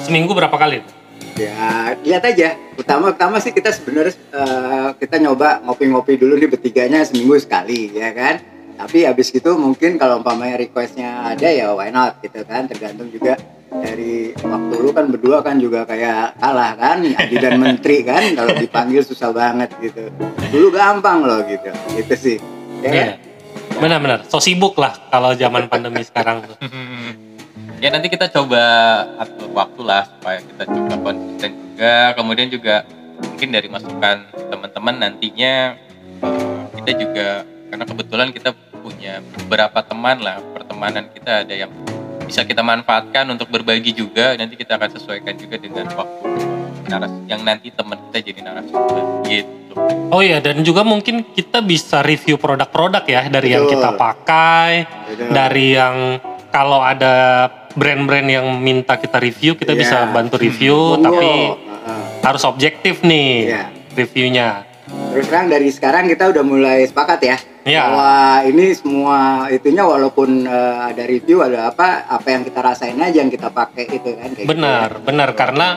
seminggu 0.01 0.33
berapa 0.33 0.57
kali? 0.57 1.02
Ya, 1.33 1.97
lihat 2.05 2.23
aja. 2.29 2.53
Utama-utama 2.77 3.41
sih 3.41 3.49
kita 3.49 3.73
sebenarnya 3.73 4.13
eh, 4.13 4.89
kita 5.01 5.17
nyoba 5.17 5.65
ngopi-ngopi 5.65 6.17
dulu 6.17 6.37
nih 6.37 6.49
bertiganya 6.49 7.01
seminggu 7.01 7.37
sekali, 7.41 7.89
ya 7.89 8.13
kan? 8.13 8.37
Tapi 8.73 9.05
habis 9.05 9.29
gitu 9.29 9.53
mungkin 9.57 10.01
kalau 10.01 10.21
umpamanya 10.21 10.57
requestnya 10.57 11.33
ada 11.33 11.45
ya 11.49 11.73
why 11.73 11.89
not 11.89 12.21
gitu 12.21 12.41
kan? 12.45 12.69
Tergantung 12.69 13.09
juga 13.09 13.37
dari 13.73 14.33
waktu 14.37 14.73
lu 14.77 14.93
kan 14.93 15.09
berdua 15.09 15.41
kan 15.41 15.57
juga 15.57 15.85
kayak 15.89 16.37
kalah 16.37 16.73
kan, 16.77 17.01
Adi 17.01 17.35
dan 17.41 17.57
Menteri 17.57 18.05
kan 18.05 18.21
kalau 18.37 18.53
dipanggil 18.53 19.01
susah 19.01 19.33
banget 19.33 19.73
gitu. 19.81 20.13
Dulu 20.53 20.69
gampang 20.69 21.25
loh 21.25 21.41
gitu, 21.49 21.69
gitu 21.97 22.13
sih. 22.13 22.37
Ya? 22.85 22.91
Iya. 22.93 23.13
Benar-benar. 23.81 24.29
So 24.29 24.37
sibuk 24.37 24.77
lah 24.77 24.93
kalau 25.09 25.33
zaman 25.33 25.65
pandemi 25.65 26.05
sekarang 26.05 26.45
tuh. 26.45 26.57
ya 27.83 27.91
nanti 27.91 28.07
kita 28.07 28.31
coba 28.31 28.63
atur 29.19 29.51
waktu 29.51 29.81
lah 29.83 30.07
supaya 30.07 30.39
kita 30.39 30.63
coba 30.71 30.95
konsisten 31.11 31.51
juga 31.51 32.15
kemudian 32.15 32.47
juga 32.47 32.75
mungkin 33.19 33.49
dari 33.51 33.67
masukan 33.67 34.23
teman-teman 34.47 34.95
nantinya 35.03 35.75
eh, 36.23 36.63
kita 36.79 36.91
juga 36.95 37.27
karena 37.43 37.83
kebetulan 37.83 38.27
kita 38.31 38.55
punya 38.79 39.19
beberapa 39.35 39.83
teman 39.83 40.23
lah 40.23 40.39
pertemanan 40.55 41.11
kita 41.11 41.43
ada 41.43 41.51
yang 41.51 41.71
bisa 42.23 42.47
kita 42.47 42.63
manfaatkan 42.63 43.27
untuk 43.27 43.51
berbagi 43.51 43.91
juga 43.91 44.31
nanti 44.39 44.55
kita 44.55 44.79
akan 44.79 44.87
sesuaikan 44.95 45.35
juga 45.35 45.59
dengan 45.59 45.83
waktu 45.91 46.39
narasi 46.87 47.19
yang 47.27 47.43
nanti 47.43 47.67
teman 47.67 47.99
kita 48.07 48.31
jadi 48.31 48.39
narasumber 48.47 49.27
gitu 49.27 49.51
Oh 50.13 50.21
iya, 50.21 50.37
dan 50.37 50.61
juga 50.61 50.85
mungkin 50.85 51.33
kita 51.33 51.65
bisa 51.65 52.05
review 52.05 52.37
produk-produk 52.37 53.01
ya 53.09 53.25
dari 53.33 53.57
yang 53.57 53.65
Betul. 53.65 53.81
kita 53.81 53.89
pakai, 53.97 54.71
Betul. 55.09 55.29
dari 55.33 55.65
yang 55.73 56.21
kalau 56.53 56.77
ada 56.77 57.49
brand-brand 57.73 58.27
yang 58.27 58.45
minta 58.57 58.95
kita 58.95 59.17
review, 59.17 59.53
kita 59.53 59.73
Iya. 59.73 59.79
bisa 59.79 59.97
bantu 60.09 60.37
review, 60.37 60.97
Monggo. 60.97 61.03
tapi 61.03 61.29
harus 62.21 62.43
objektif 62.43 63.01
nih 63.01 63.31
Iya. 63.49 63.63
reviewnya. 63.93 64.47
Terus 64.83 65.25
terang 65.27 65.47
dari 65.47 65.69
sekarang 65.69 66.05
kita 66.05 66.29
udah 66.29 66.43
mulai 66.43 66.85
sepakat 66.85 67.19
ya. 67.21 67.37
Iya. 67.63 67.81
Bahwa 67.87 68.13
ini 68.43 68.65
semua 68.73 69.17
itunya 69.47 69.81
walaupun 69.81 70.43
eh, 70.43 70.77
ada 70.91 71.03
review 71.03 71.39
ada 71.39 71.69
apa 71.69 72.03
apa 72.05 72.27
yang 72.27 72.43
kita 72.43 72.59
rasain 72.59 72.97
aja 72.97 73.17
yang 73.17 73.31
kita 73.31 73.47
pakai 73.47 73.87
itu 73.87 74.09
kan 74.11 74.29
kayak 74.33 74.47
Benar, 74.49 74.89
gitu 74.89 74.99
ya. 74.99 75.05
benar 75.05 75.29
karena 75.33 75.67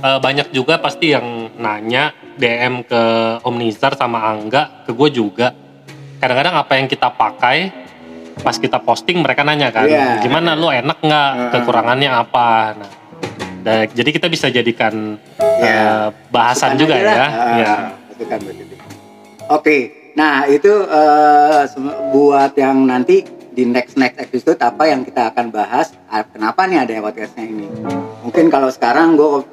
eh, 0.00 0.18
banyak 0.18 0.50
juga 0.50 0.76
pasti 0.76 1.14
yang 1.14 1.54
nanya 1.54 2.10
DM 2.34 2.82
ke 2.82 3.02
Omnizar 3.42 3.94
sama 3.94 4.26
Angga, 4.26 4.82
ke 4.82 4.90
gue 4.90 5.08
juga. 5.08 5.54
Kadang-kadang 6.18 6.56
apa 6.56 6.72
yang 6.74 6.88
kita 6.88 7.08
pakai 7.08 7.83
pas 8.36 8.56
kita 8.56 8.78
posting 8.78 9.20
mereka 9.20 9.42
nanya 9.42 9.68
kan, 9.68 9.84
Iya. 9.84 10.18
gimana 10.18 10.52
lu 10.52 10.68
enak 10.68 10.98
nggak, 10.98 11.30
Heeh. 11.30 11.50
kekurangannya 11.52 12.10
apa. 12.10 12.48
Nah, 12.74 12.90
da- 13.60 13.86
jadi 13.86 14.10
kita 14.10 14.26
bisa 14.26 14.48
jadikan 14.48 15.16
eh, 15.38 15.62
Iya. 15.62 16.10
bahasan 16.28 16.74
Masukan 16.74 16.80
juga 16.80 16.94
aja 16.94 17.06
ya. 17.06 17.24
Ah, 17.24 17.56
ya. 17.56 17.74
Oke, 19.46 19.76
nah 20.12 20.44
itu 20.46 20.72
eh, 20.84 21.62
sem- 21.66 21.94
buat 22.10 22.52
yang 22.54 22.84
nanti 22.84 23.22
di 23.50 23.64
next 23.64 23.94
next 23.94 24.18
episode 24.18 24.58
apa 24.58 24.82
yang 24.84 25.02
kita 25.02 25.30
akan 25.30 25.48
bahas? 25.48 25.94
Ah, 26.04 26.24
Kenapa 26.24 26.64
nih 26.64 26.80
ada 26.80 26.98
podcastnya 27.00 27.44
ini? 27.44 27.68
Mungkin 28.20 28.48
kalau 28.48 28.66
sekarang 28.68 29.14
gue 29.14 29.44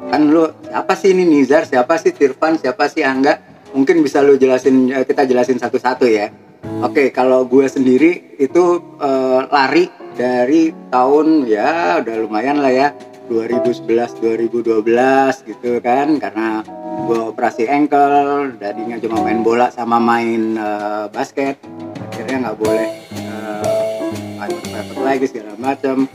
kan 0.00 0.22
lu 0.24 0.46
siapa 0.62 0.94
sih 0.94 1.12
ini 1.12 1.26
Nizar, 1.26 1.62
siapa 1.62 1.98
sih 1.98 2.10
Tirfan, 2.10 2.56
siapa 2.56 2.86
sih 2.86 3.02
Angga? 3.02 3.36
Mungkin 3.68 4.00
bisa 4.00 4.18
lu 4.18 4.34
jelasin 4.34 4.88
eh, 4.88 5.04
kita 5.04 5.22
jelasin 5.22 5.58
satu-satu 5.58 6.08
ya. 6.08 6.32
Oke, 6.78 7.10
kalau 7.10 7.42
gue 7.42 7.66
sendiri 7.66 8.38
itu 8.38 8.78
eh, 9.02 9.40
lari 9.50 9.90
dari 10.14 10.70
tahun 10.90 11.46
ya 11.46 11.98
udah 12.02 12.14
lumayan 12.22 12.58
lah 12.62 12.70
ya 12.70 12.88
2011 13.30 13.84
2012 14.18 15.46
gitu 15.46 15.70
kan 15.84 16.18
karena 16.22 16.62
gue 17.06 17.20
operasi 17.30 17.66
ankle 17.70 18.56
tadinya 18.58 18.98
cuma 18.98 19.22
main 19.22 19.42
bola 19.42 19.70
sama 19.74 19.98
main 19.98 20.54
eh, 20.54 21.06
basket. 21.10 21.58
Akhirnya 22.14 22.50
nggak 22.50 22.58
boleh 22.58 22.88
uh, 23.30 24.46
lagi 25.06 25.26
segala 25.30 25.54
macam 25.54 26.10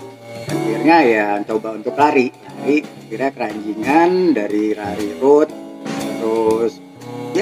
akhirnya 0.51 0.98
ya 1.07 1.27
coba 1.48 1.79
untuk 1.79 1.95
lari. 1.95 2.27
Lari 2.60 2.77
akhirnya 2.83 3.29
keranjingan 3.31 4.10
dari 4.36 4.75
lari 4.75 5.10
road 5.24 5.62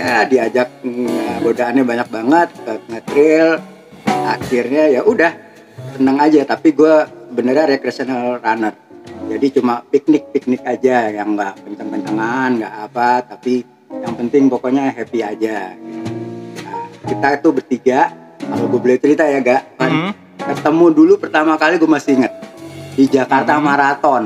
ya 0.01 0.25
diajak 0.25 0.81
mm, 0.81 1.46
godaannya 1.46 1.84
banyak 1.86 2.08
banget 2.10 2.50
ke 2.58 2.74
nge-trail 2.89 3.50
akhirnya 4.25 4.84
ya 4.89 5.01
udah 5.05 5.31
seneng 5.93 6.17
aja. 6.17 6.41
Tapi 6.43 6.74
gue 6.74 6.96
benernya 7.29 7.70
recreational 7.70 8.41
runner. 8.41 8.74
Jadi 9.29 9.62
cuma 9.62 9.86
piknik 9.86 10.34
piknik 10.34 10.65
aja 10.65 11.08
yang 11.13 11.38
nggak 11.38 11.62
kenceng 11.62 11.89
kencengan 11.93 12.50
nggak 12.58 12.74
apa. 12.89 13.10
Tapi 13.29 13.62
yang 13.93 14.13
penting 14.17 14.50
pokoknya 14.50 14.89
happy 14.89 15.20
aja. 15.22 15.77
Nah, 16.65 16.86
kita 17.05 17.27
itu 17.38 17.50
bertiga 17.53 18.00
kalau 18.41 18.65
gue 18.67 18.79
boleh 18.81 18.98
cerita 18.98 19.24
ya 19.29 19.38
gak 19.39 19.77
Mhm. 19.77 20.12
ketemu 20.41 20.86
dulu 20.89 21.13
pertama 21.22 21.53
kali 21.55 21.77
gue 21.77 21.86
masih 21.86 22.17
inget 22.17 22.34
di 22.98 23.05
Jakarta 23.05 23.62
Hmm. 23.62 23.63
Marathon. 23.70 24.24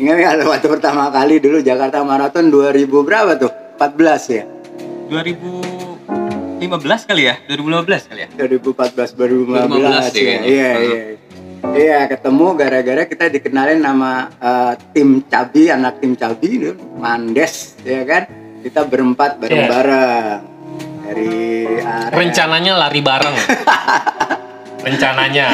Ingat 0.00 0.40
lo 0.40 0.50
waktu 0.50 0.66
pertama 0.72 1.12
kali 1.12 1.36
dulu 1.38 1.60
Jakarta 1.60 2.00
Marathon 2.00 2.48
2000 2.48 3.04
berapa 3.04 3.36
tuh? 3.36 3.52
14 3.76 4.22
ya 4.30 4.44
2015 5.12 7.04
kali 7.04 7.22
ya 7.28 7.34
2015 7.44 8.08
kali 8.08 8.20
ya 8.24 8.28
2014 8.32 9.12
baru 9.12 9.36
2015 9.44 9.68
15 9.68 9.76
ya 9.76 9.92
ya. 9.92 10.08
kayaknya. 10.08 10.40
Iya, 10.42 10.70
Hmm. 10.72 10.82
iya. 10.82 11.00
Iya, 11.62 12.10
ketemu 12.10 12.58
gara-gara 12.58 13.02
kita 13.06 13.30
dikenalin 13.30 13.78
nama 13.78 14.26
eh, 14.34 14.74
tim 14.90 15.22
Cabi, 15.22 15.70
anak 15.70 16.02
tim 16.02 16.18
Cabi 16.18 16.48
itu 16.58 16.74
Mandes, 16.98 17.78
ya 17.86 18.02
kan? 18.02 18.26
Kita 18.58 18.82
berempat 18.82 19.38
bareng-bareng. 19.38 20.42
Dari 21.02 21.30
area 21.70 22.10
Rencananya 22.10 22.72
lari 22.76 22.98
bareng. 22.98 23.36
Rencananya. 24.86 25.46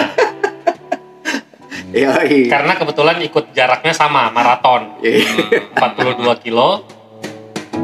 Yoi. 1.93 2.49
Karena 2.49 2.73
kebetulan 2.75 3.21
ikut 3.21 3.53
jaraknya 3.53 3.93
sama, 3.93 4.33
maraton. 4.33 4.97
Iya. 5.05 5.29
42 5.77 6.41
kilo. 6.41 6.85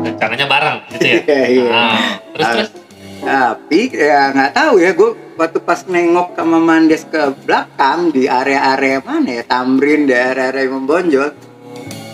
Rencananya 0.02 0.46
bareng 0.48 0.78
gitu 0.90 1.06
ya. 1.06 1.14
Iya, 1.28 1.42
iya. 1.46 1.68
Nah, 1.70 1.98
terus 2.34 2.48
terus 2.50 2.70
Tapi 3.24 3.80
ya 3.88 4.20
nggak 4.36 4.52
tahu 4.52 4.74
ya, 4.84 4.90
gue 4.92 5.10
waktu 5.40 5.58
pas 5.64 5.80
nengok 5.88 6.36
sama 6.36 6.58
Mandes 6.60 7.08
ke 7.08 7.32
belakang 7.46 8.12
di 8.12 8.28
area-area 8.28 9.00
mana 9.00 9.40
ya, 9.40 9.42
Tamrin, 9.48 10.04
di 10.04 10.12
area-area 10.12 10.68
yang 10.68 10.84
membonjol. 10.84 11.30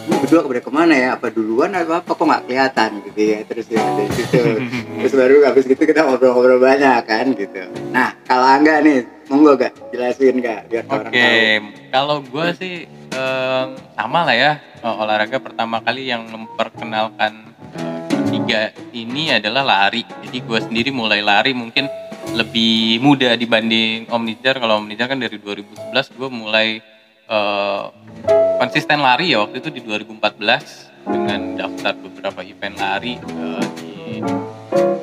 Ini 0.06 0.16
berdua 0.22 0.42
kepada 0.46 0.62
ke 0.62 0.70
mana 0.70 0.94
ya? 0.94 1.08
Apa 1.18 1.34
duluan 1.34 1.74
atau 1.74 1.98
apa? 1.98 2.14
Kok 2.14 2.24
nggak 2.26 2.42
kelihatan 2.46 2.90
gitu 3.10 3.20
ya? 3.26 3.38
Terus 3.42 3.66
ya 3.66 3.82
dari 3.82 4.10
situ. 4.14 4.42
Terus 5.02 5.14
baru 5.18 5.34
habis 5.50 5.64
gitu 5.66 5.82
kita 5.82 6.00
ngobrol-ngobrol 6.06 6.58
banyak 6.62 7.02
kan 7.02 7.26
gitu. 7.34 7.62
Nah 7.90 8.14
kalau 8.22 8.46
Angga 8.46 8.78
nih, 8.78 9.02
monggo 9.26 9.54
gak 9.54 9.74
jelasin 9.90 10.38
gak 10.38 10.66
biar 10.70 10.82
Oke, 10.86 10.94
orang 10.94 11.12
tahu. 11.14 11.38
kalau 11.90 12.16
gue 12.22 12.46
sih 12.58 12.74
em, 13.14 13.66
sama 13.94 14.26
lah 14.26 14.36
ya 14.36 14.52
eh, 14.58 14.94
olahraga 15.02 15.38
pertama 15.38 15.82
kali 15.82 16.10
yang 16.10 16.26
memperkenalkan 16.30 17.52
eh, 17.76 18.00
ketiga 18.08 18.60
ini 18.94 19.34
adalah 19.34 19.62
lari. 19.66 20.06
Jadi 20.06 20.38
gue 20.42 20.58
sendiri 20.62 20.90
mulai 20.94 21.20
lari 21.22 21.52
mungkin 21.54 21.90
lebih 22.34 23.02
muda 23.02 23.34
dibanding 23.34 24.06
Om 24.06 24.22
Nizar. 24.22 24.58
Kalau 24.58 24.78
Om 24.78 24.86
Nizar 24.86 25.10
kan 25.10 25.18
dari 25.18 25.36
2011 25.38 26.18
gue 26.18 26.28
mulai 26.30 26.68
eh, 27.30 27.84
konsisten 28.60 29.00
lari 29.00 29.32
ya 29.32 29.42
waktu 29.42 29.62
itu 29.62 29.70
di 29.72 29.80
2014 29.82 30.90
dengan 31.08 31.40
daftar 31.56 31.96
beberapa 31.96 32.40
event 32.44 32.76
lari 32.76 33.16
eh, 33.16 33.64
di 33.80 33.92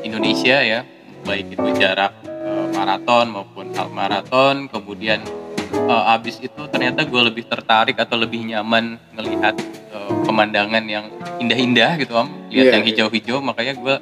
Indonesia 0.05 0.61
ya, 0.61 0.79
baik 1.25 1.57
itu 1.57 1.67
jarak 1.75 2.13
eh, 2.25 2.67
maraton 2.75 3.33
maupun 3.33 3.73
half 3.73 3.89
maraton. 3.91 4.69
Kemudian 4.69 5.25
eh, 5.77 6.13
abis 6.17 6.41
itu 6.41 6.61
ternyata 6.67 7.05
gue 7.05 7.21
lebih 7.21 7.45
tertarik 7.45 7.97
atau 8.01 8.17
lebih 8.17 8.41
nyaman 8.49 8.97
melihat 9.13 9.53
eh, 9.93 10.11
pemandangan 10.25 10.83
yang 10.89 11.05
indah-indah 11.37 12.01
gitu 12.01 12.17
om, 12.17 12.27
lihat 12.49 12.65
Iya, 12.69 12.73
yang 12.79 12.83
iya. 12.83 12.89
hijau-hijau. 12.93 13.37
Makanya 13.45 13.73
gue 13.77 13.95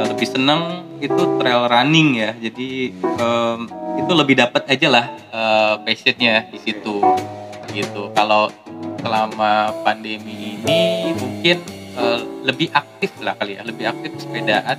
eh, 0.00 0.06
lebih 0.08 0.26
seneng 0.26 0.84
itu 1.00 1.22
trail 1.40 1.68
running 1.68 2.08
ya. 2.20 2.30
Jadi 2.36 2.92
em, 2.96 3.60
itu 4.00 4.12
lebih 4.16 4.34
dapat 4.40 4.62
aja 4.68 4.88
lah 4.88 5.06
eh, 5.12 5.74
passionnya 5.84 6.48
di 6.48 6.58
situ 6.60 7.00
gitu. 7.70 8.10
Kalau 8.16 8.50
selama 9.00 9.72
pandemi 9.86 10.60
ini 10.60 11.12
mungkin 11.16 11.56
eh, 11.96 12.20
lebih 12.44 12.68
aktif 12.72 13.12
lah 13.20 13.36
kali 13.36 13.56
ya, 13.56 13.62
lebih 13.64 13.88
aktif 13.92 14.12
sepedaan 14.20 14.76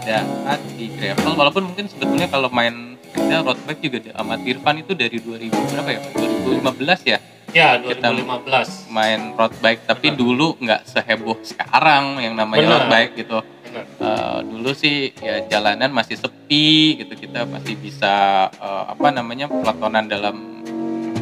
sepedaan 0.00 0.58
di 0.80 0.86
gravel 0.96 1.32
walaupun 1.36 1.62
mungkin 1.72 1.86
sebetulnya 1.86 2.26
kalau 2.32 2.48
main 2.48 2.96
sepeda 3.10 3.42
road 3.42 3.58
bike 3.66 3.80
juga 3.82 3.98
Ahmad 4.14 4.40
Irfan 4.42 4.76
itu 4.78 4.92
dari 4.94 5.18
2000 5.18 5.50
berapa 5.50 5.90
ya 5.90 6.00
2015 6.46 7.00
ya? 7.04 7.18
Ya 7.50 7.74
Kita- 7.76 8.14
2015. 8.14 8.86
main 8.88 9.34
road 9.34 9.50
bike 9.58 9.82
tapi 9.84 10.14
dulu 10.14 10.54
nggak 10.56 10.86
seheboh 10.86 11.34
sekarang 11.42 12.22
yang 12.22 12.38
namanya 12.38 12.62
Benar. 12.62 12.74
road 12.76 12.86
bike 12.88 13.12
gitu. 13.18 13.38
Benar. 13.42 13.84
Eh, 13.98 14.38
dulu 14.46 14.70
sih 14.72 14.96
ya 15.18 15.42
jalanan 15.46 15.90
masih 15.90 16.14
sepi 16.14 16.70
gitu 16.96 17.10
kita 17.12 17.46
masih 17.46 17.74
bisa 17.74 18.14
eh, 18.50 18.84
apa 18.86 19.10
namanya 19.10 19.50
pelatonan 19.50 20.06
dalam 20.06 20.62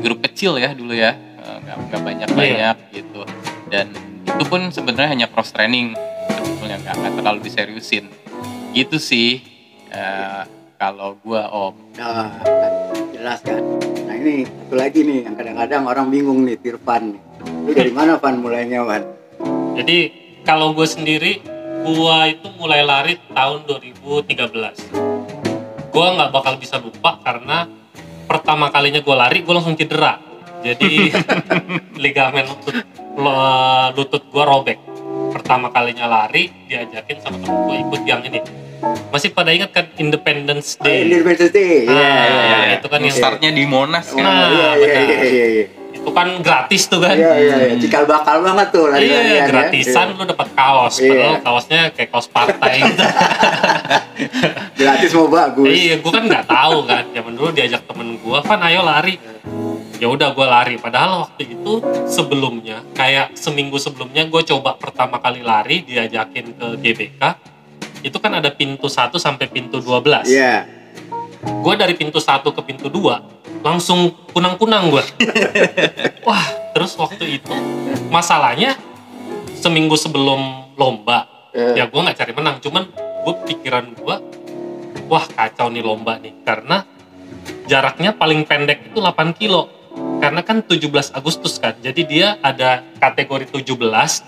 grup 0.04 0.21
kecil 0.23 0.61
ya 0.61 0.76
dulu 0.76 0.92
ya. 0.92 1.16
Eh, 1.16 1.57
nggak 1.64 1.76
nggak 1.88 2.00
banyak 2.04 2.28
banyak 2.30 2.76
gitu. 2.92 3.21
Dan 3.73 3.97
itu 4.28 4.45
pun 4.45 4.68
sebenarnya 4.68 5.09
hanya 5.09 5.26
cross 5.33 5.49
training 5.49 5.97
sebetulnya 6.28 6.76
nggak 6.85 7.16
terlalu 7.16 7.40
diseriusin. 7.40 8.12
Gitu 8.76 9.00
sih. 9.00 9.40
Eh, 9.88 10.45
kalau 10.78 11.18
gua 11.26 11.50
om 11.50 11.75
Nah, 11.99 12.30
kan, 12.47 12.73
jelas 13.11 13.42
kan. 13.42 13.58
Nah 14.06 14.14
ini 14.14 14.47
satu 14.47 14.78
lagi 14.78 15.02
nih 15.02 15.26
yang 15.26 15.35
kadang-kadang 15.35 15.82
orang 15.90 16.06
bingung 16.06 16.47
nih 16.47 16.54
Tirvan 16.54 17.18
nih. 17.18 17.23
Lu 17.66 17.70
dari 17.75 17.90
mana 17.90 18.14
Van 18.23 18.38
mulainya 18.38 18.87
Van? 18.87 19.02
Jadi 19.75 19.99
kalau 20.47 20.70
gue 20.73 20.87
sendiri, 20.87 21.42
gue 21.82 22.16
itu 22.30 22.49
mulai 22.56 22.87
lari 22.87 23.18
tahun 23.35 23.66
2013. 23.66 25.90
Gue 25.90 26.06
nggak 26.14 26.30
bakal 26.30 26.54
bisa 26.62 26.78
lupa 26.78 27.18
karena 27.26 27.66
pertama 28.30 28.70
kalinya 28.70 29.02
gue 29.02 29.16
lari, 29.18 29.42
gue 29.42 29.54
langsung 29.54 29.75
cedera. 29.75 30.23
Jadi 30.62 31.11
ligamen 32.06 32.47
lutut, 32.47 32.87
lutut 33.99 34.23
gue 34.30 34.44
robek. 34.47 34.78
Pertama 35.35 35.75
kalinya 35.75 36.06
lari, 36.06 36.70
diajakin 36.70 37.18
sama 37.18 37.42
temen 37.42 37.66
gue 37.66 37.76
ikut 37.82 38.02
yang 38.06 38.23
ini. 38.23 38.67
Masih 39.08 39.30
pada 39.30 39.50
ingat 39.50 39.70
kan 39.70 39.87
Independence 39.97 40.76
Day? 40.76 41.02
Independence 41.04 41.50
Day. 41.50 41.85
Iya, 41.85 41.90
Ah, 41.90 42.25
iya, 42.25 42.38
iya. 42.38 42.75
itu 42.76 42.87
kan 42.87 43.00
yang 43.00 43.11
startnya 43.12 43.50
di 43.50 43.64
Monas 43.64 44.06
kan 44.08 44.20
Nah, 44.20 44.47
iya, 44.47 44.68
iya, 44.70 44.70
benar. 44.76 45.02
iya, 45.02 45.18
iya, 45.25 45.47
iya. 45.49 45.66
itu 45.90 46.11
kan 46.12 46.28
gratis 46.38 46.82
tuh 46.87 47.00
kan? 47.00 47.12
Iya, 47.12 47.32
iya, 47.37 47.56
iya. 47.64 47.75
Cikal 47.76 48.04
bakal 48.04 48.37
banget 48.40 48.68
tuh 48.70 48.87
lari-larian 48.87 49.25
Iya, 49.25 49.35
ya. 49.35 49.47
gratisan 49.47 50.06
lu 50.12 50.23
dapat 50.25 50.49
kaos. 50.52 50.94
Iya. 50.97 51.11
Padahal 51.11 51.37
kaosnya 51.42 51.80
kayak 51.90 52.08
kaos 52.08 52.28
partai 52.28 52.73
gitu. 52.87 53.02
Gratis 54.76 55.11
mau 55.12 55.28
bagus. 55.28 55.66
iya, 55.68 55.94
gua 55.99 56.12
kan 56.12 56.25
nggak 56.25 56.47
tahu 56.47 56.76
kan. 56.85 57.04
Zaman 57.11 57.32
dulu 57.35 57.50
diajak 57.50 57.82
temen 57.85 58.08
gua, 58.18 58.38
"Van, 58.40 58.61
ayo 58.62 58.80
lari." 58.82 59.18
Ya 59.99 60.06
udah 60.06 60.30
gua 60.30 60.47
lari. 60.49 60.78
Padahal 60.78 61.26
waktu 61.26 61.50
itu 61.50 61.73
sebelumnya, 62.06 62.87
kayak 62.92 63.35
seminggu 63.35 63.75
sebelumnya 63.76 64.23
gue 64.25 64.42
coba 64.44 64.78
pertama 64.78 65.18
kali 65.18 65.42
lari 65.42 65.82
diajakin 65.82 66.54
ke 66.54 66.66
GBK. 66.78 67.23
Itu 68.00 68.19
kan 68.19 68.35
ada 68.35 68.50
pintu 68.50 68.87
1 68.87 69.14
sampai 69.17 69.47
pintu 69.47 69.78
12. 69.78 70.26
Iya. 70.26 70.67
Gue 71.38 71.75
dari 71.75 71.95
pintu 71.95 72.19
1 72.19 72.43
ke 72.45 72.61
pintu 72.62 72.88
2 72.88 73.62
langsung 73.62 74.14
kunang-kunang 74.31 74.90
gue. 74.90 75.05
Wah, 76.28 76.45
terus 76.71 76.95
waktu 76.95 77.38
itu 77.38 77.55
masalahnya 78.09 78.78
seminggu 79.55 79.95
sebelum 79.95 80.38
lomba 80.75 81.26
Eh. 81.49 81.75
ya 81.75 81.88
gue 81.88 81.97
nggak 81.97 82.14
cari 82.14 82.33
menang 82.37 82.61
cuman 82.61 82.85
gue 82.93 83.35
pikiran 83.49 83.97
gue 83.97 84.17
wah 85.09 85.25
kacau 85.26 85.73
nih 85.73 85.81
lomba 85.81 86.21
nih 86.21 86.45
karena 86.45 86.85
jaraknya 87.64 88.12
paling 88.12 88.45
pendek 88.45 88.93
itu 88.93 89.00
8 89.00 89.33
kilo 89.33 89.67
karena 90.21 90.45
kan 90.45 90.61
17 90.61 90.87
Agustus 91.11 91.57
kan 91.57 91.73
jadi 91.81 92.00
dia 92.05 92.26
ada 92.45 92.85
kategori 93.00 93.49
17 93.49 93.75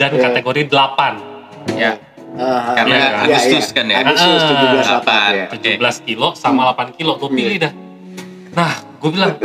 dan 0.01 0.11
Iya. 0.11 0.23
kategori 0.27 0.63
8 0.73 1.77
ya 1.77 2.01
Ah, 2.33 2.73
Karena 2.75 2.95
iya, 2.95 3.07
iya, 3.07 3.21
Agustus 3.27 3.67
iya. 3.67 3.75
kan 3.75 3.85
ya? 3.87 3.97
Agustus 4.01 4.41
Ah, 4.41 4.49
17 4.49 4.61
delapan. 4.61 4.97
apa 4.97 5.17
ya. 5.31 5.47
Oke. 5.49 5.71
17 5.77 5.99
kilo 6.05 6.29
sama 6.35 6.61
8 6.69 6.93
kilo 6.93 7.13
lo 7.15 7.27
pilih 7.29 7.57
Iya. 7.57 7.65
dah 7.65 7.73
nah 8.51 8.73
gue 8.97 9.11
bilang 9.11 9.39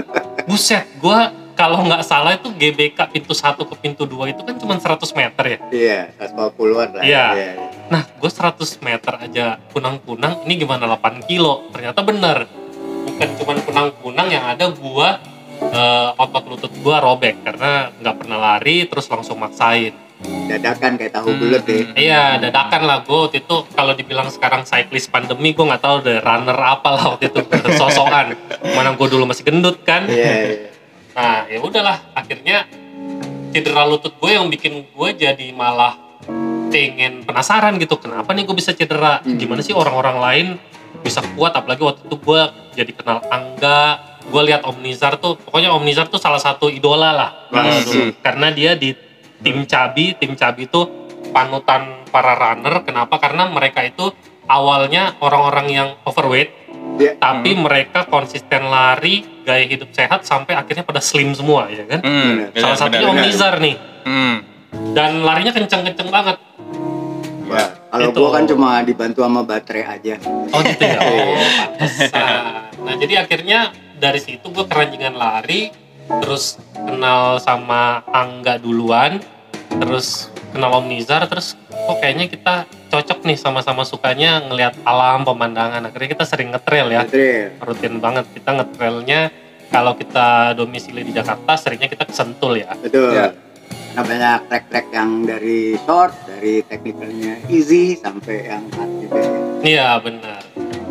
buset 0.43 0.81
gue 0.95 1.19
kalau 1.53 1.79
nggak 1.81 2.01
salah 2.01 2.33
itu 2.33 2.49
GBK 2.51 2.99
pintu 3.07 3.31
1 3.31 3.53
ke 3.55 3.75
pintu 3.75 4.03
2 4.03 4.27
itu 4.27 4.41
kan 4.41 4.55
cuma 4.55 4.75
100 4.75 4.97
meter 5.13 5.43
ya 5.45 5.57
Iya, 5.69 5.99
150-an 6.19 6.89
lah. 6.91 7.01
Iya. 7.01 7.25
iya. 7.31 7.51
Nah, 7.85 8.01
gue 8.03 8.27
100 8.27 8.51
meter 8.81 9.13
aja 9.15 9.45
kunang-kunang, 9.69 10.41
ini 10.43 10.57
gimana 10.57 10.89
8 10.89 11.21
kilo? 11.23 11.69
Ternyata 11.69 12.01
bener. 12.01 12.49
Bukan 13.05 13.29
cuma 13.35 13.53
kunang-kunang 13.57 14.27
yang 14.27 14.43
ada 14.43 14.67
gua 14.69 15.21
eh, 15.55 16.09
otot 16.17 16.43
lutut 16.45 16.73
gua 16.81 16.99
robek 16.99 17.39
karena 17.41 17.87
nggak 17.95 18.15
pernah 18.17 18.37
lari 18.37 18.83
terus 18.83 19.05
langsung 19.05 19.37
maksain. 19.37 19.93
Dadakan 20.23 20.95
kayak 20.95 21.11
tahu 21.11 21.27
Hmm, 21.27 21.39
bulat 21.39 21.63
deh. 21.63 21.81
hmm. 21.83 21.95
Iya, 21.95 22.39
dadakan 22.39 22.81
lah 22.83 22.97
gue 23.01 23.17
waktu 23.19 23.37
itu 23.39 23.55
kalau 23.69 23.93
dibilang 23.93 24.27
sekarang 24.27 24.63
cyclist 24.63 25.09
pandemi 25.09 25.51
gue 25.51 25.61
nggak 25.61 25.81
tahu 25.81 25.95
deh 26.01 26.17
runner 26.17 26.55
apa 26.55 26.89
lah 26.89 27.03
waktu 27.11 27.27
itu 27.27 27.39
sosokan. 27.79 28.33
Mana 28.63 28.93
gue 28.93 29.07
dulu 29.07 29.23
masih 29.23 29.43
gendut 29.43 29.83
kan. 29.83 30.05
Iya, 30.05 30.33
iya. 30.45 30.69
Nah, 31.11 31.39
ya 31.45 31.59
udahlah 31.59 31.97
akhirnya 32.11 32.67
cedera 33.49 33.83
lutut 33.83 34.13
gue 34.13 34.31
yang 34.31 34.47
bikin 34.47 34.83
gue 34.85 35.09
jadi 35.13 35.47
malah 35.51 35.95
pengen 36.67 37.23
penasaran 37.23 37.75
gitu 37.77 37.95
kenapa 37.95 38.31
nih 38.31 38.43
gue 38.43 38.51
bisa 38.53 38.71
cedera 38.71 39.19
Hmm. 39.21 39.37
gimana 39.37 39.59
sih 39.59 39.71
orang-orang 39.71 40.17
lain 40.17 40.47
bisa 40.99 41.23
kuat 41.33 41.53
apalagi 41.53 41.79
waktu 41.81 42.03
itu 42.03 42.17
gue 42.17 42.41
jadi 42.73 42.91
kenal 42.91 43.23
Angga 43.25 43.83
gue 44.25 44.41
lihat 44.43 44.65
Om 44.65 44.81
Nizar 44.81 45.15
tuh 45.15 45.37
pokoknya 45.37 45.71
Om 45.71 45.83
Nizar 45.83 46.09
tuh 46.09 46.17
salah 46.17 46.35
satu 46.37 46.67
idola 46.67 47.13
lah 47.13 47.29
sih. 47.79 48.11
karena 48.19 48.49
dia 48.49 48.73
di 48.73 48.91
tim 49.45 49.69
Cabi 49.69 50.17
tim 50.17 50.33
Cabi 50.33 50.65
itu 50.65 50.81
panutan 51.29 52.01
para 52.09 52.33
runner. 52.33 52.81
Kenapa? 52.81 53.21
Karena 53.21 53.45
mereka 53.45 53.85
itu 53.85 54.09
awalnya 54.49 55.13
orang-orang 55.21 55.67
yang 55.69 55.89
overweight 56.01 56.65
Iya. 56.95 57.19
tapi 57.19 57.51
mereka 57.59 58.07
konsisten 58.07 58.71
lari 58.71 59.43
gaya 59.43 59.67
hidup 59.67 59.91
sehat 59.91 60.23
sampai 60.23 60.55
akhirnya 60.55 60.87
pada 60.87 61.03
slim 61.03 61.35
semua 61.35 61.67
ya 61.67 61.83
kan? 61.83 61.99
Hmm, 61.99 62.55
salah 62.55 62.71
benar, 62.71 62.75
satunya 62.79 63.07
Om. 63.11 63.17
Nizar 63.19 63.55
nih. 63.59 63.75
Hmm. 64.05 64.35
dan 64.95 65.23
larinya 65.23 65.51
kenceng-kenceng 65.51 66.07
banget. 66.07 66.37
Wah, 67.47 67.67
kalau 67.91 68.09
Itu. 68.11 68.19
gua 68.21 68.31
kan 68.35 68.43
cuma 68.47 68.69
dibantu 68.83 69.23
sama 69.23 69.41
baterai 69.43 69.83
aja. 69.99 70.15
oh 70.23 70.61
gitu 70.63 70.83
ya? 70.83 70.99
Oh 71.03 71.35
pantesan. 71.57 72.31
Nah 72.79 72.93
jadi 72.95 73.13
akhirnya 73.27 73.59
dari 73.97 74.19
situ 74.19 74.45
gue 74.45 74.63
keranjingan 74.63 75.15
lari 75.15 75.71
terus 76.21 76.55
kenal 76.75 77.39
sama 77.39 78.03
Angga 78.07 78.55
duluan 78.55 79.19
terus 79.69 80.27
kenal 80.49 80.71
Om 80.73 80.87
Nizar 80.87 81.25
terus 81.25 81.53
kok 81.67 81.97
kayaknya 81.99 82.25
kita 82.27 82.55
cocok 82.87 83.19
nih 83.23 83.35
sama-sama 83.35 83.83
sukanya 83.83 84.39
ngelihat 84.41 84.79
alam 84.83 85.21
pemandangan 85.21 85.83
akhirnya 85.83 86.09
kita 86.11 86.23
sering 86.23 86.49
ngetrail 86.49 86.87
ya 86.89 87.01
Baterai. 87.03 87.59
rutin 87.59 87.95
banget 87.97 88.25
kita 88.31 88.49
ngetrailnya 88.53 89.21
kalau 89.67 89.93
kita 89.93 90.27
domisili 90.53 91.01
di 91.01 91.11
Jakarta 91.11 91.55
seringnya 91.55 91.87
kita 91.87 92.03
ke 92.03 92.13
Sentul 92.13 92.55
ya 92.57 92.71
Betul. 92.77 93.11
Iya. 93.11 93.35
Nah 93.91 94.03
banyak 94.03 94.51
track-track 94.51 94.87
yang 94.91 95.23
dari 95.23 95.79
short, 95.79 96.11
dari 96.25 96.59
technicalnya 96.61 97.39
easy 97.47 97.95
sampai 97.95 98.43
yang 98.45 98.63
hard 98.71 98.91
juga 99.01 99.19
ya. 99.19 99.31
iya 99.61 99.87
benar 99.97 100.41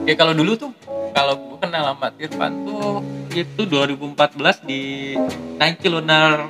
Ya 0.04 0.12
kalau 0.14 0.37
dulu 0.37 0.52
tuh 0.54 0.68
kalau 1.10 1.32
gue 1.38 1.58
kenal 1.58 1.96
sama 1.96 2.12
Tirvan 2.12 2.52
tuh 2.62 3.00
itu 3.30 3.62
2014 3.64 4.20
di 4.62 5.16
Nike 5.56 5.88
Lunar 5.88 6.44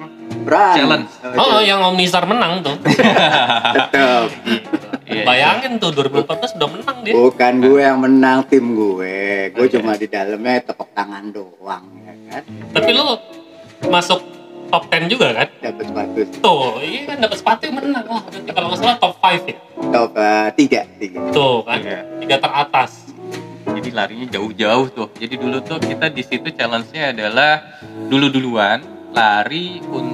Run. 0.44 0.74
Challenge. 0.74 1.06
oh 1.34 1.58
yang 1.58 1.80
Om 1.82 1.94
Nizar 1.94 2.24
menang 2.24 2.60
tuh 2.60 2.76
Tetep. 2.84 4.28
Iya, 5.04 5.22
bayangin 5.22 5.76
tuh 5.76 5.92
2014 5.92 6.56
udah 6.56 6.68
menang 6.70 6.96
dia 7.00 7.12
Bukan 7.12 7.52
gue 7.60 7.76
yang 7.78 7.98
menang 7.98 8.40
tim 8.44 8.72
gue. 8.72 9.20
Gue 9.50 9.66
Oke. 9.66 9.76
cuma 9.76 9.92
di 9.94 10.06
dalamnya 10.06 10.64
tepuk 10.64 10.88
tangan 10.92 11.28
doang 11.28 11.84
ya 11.98 12.12
kan. 12.30 12.42
tapi 12.72 12.90
lu 12.90 13.04
masuk 13.86 14.20
top 14.66 14.84
10 14.88 15.06
juga 15.06 15.28
kan 15.34 15.48
Dapat 15.62 15.84
sepatu 15.86 16.18
tuh 16.34 16.64
iya 16.80 17.00
kan 17.06 17.16
dapat 17.20 17.36
sepatu 17.36 17.62
yang 17.62 17.76
menang 17.78 18.04
wah 18.04 18.22
berarti 18.22 18.50
kalau 18.50 18.66
nggak 18.66 18.80
salah 18.80 18.96
top 18.96 19.14
5 19.18 19.44
ya 19.44 19.56
top 19.86 20.10
eh, 20.14 20.48
tiga, 20.56 20.80
tiga. 20.96 21.18
tuh 21.30 21.56
kan 21.62 21.78
Iya. 21.78 22.00
tiga 22.18 22.36
teratas 22.38 22.92
Jadi 23.66 23.90
larinya 23.90 24.28
jauh-jauh 24.30 24.86
tuh. 24.88 25.08
Jadi 25.14 25.34
dulu 25.34 25.58
tuh 25.58 25.76
kita 25.76 26.06
di 26.06 26.22
situ 26.22 26.46
challenge-nya 26.48 27.10
adalah 27.10 27.58
dulu-duluan 28.06 28.78
lari 29.10 29.82
untuk 29.82 30.13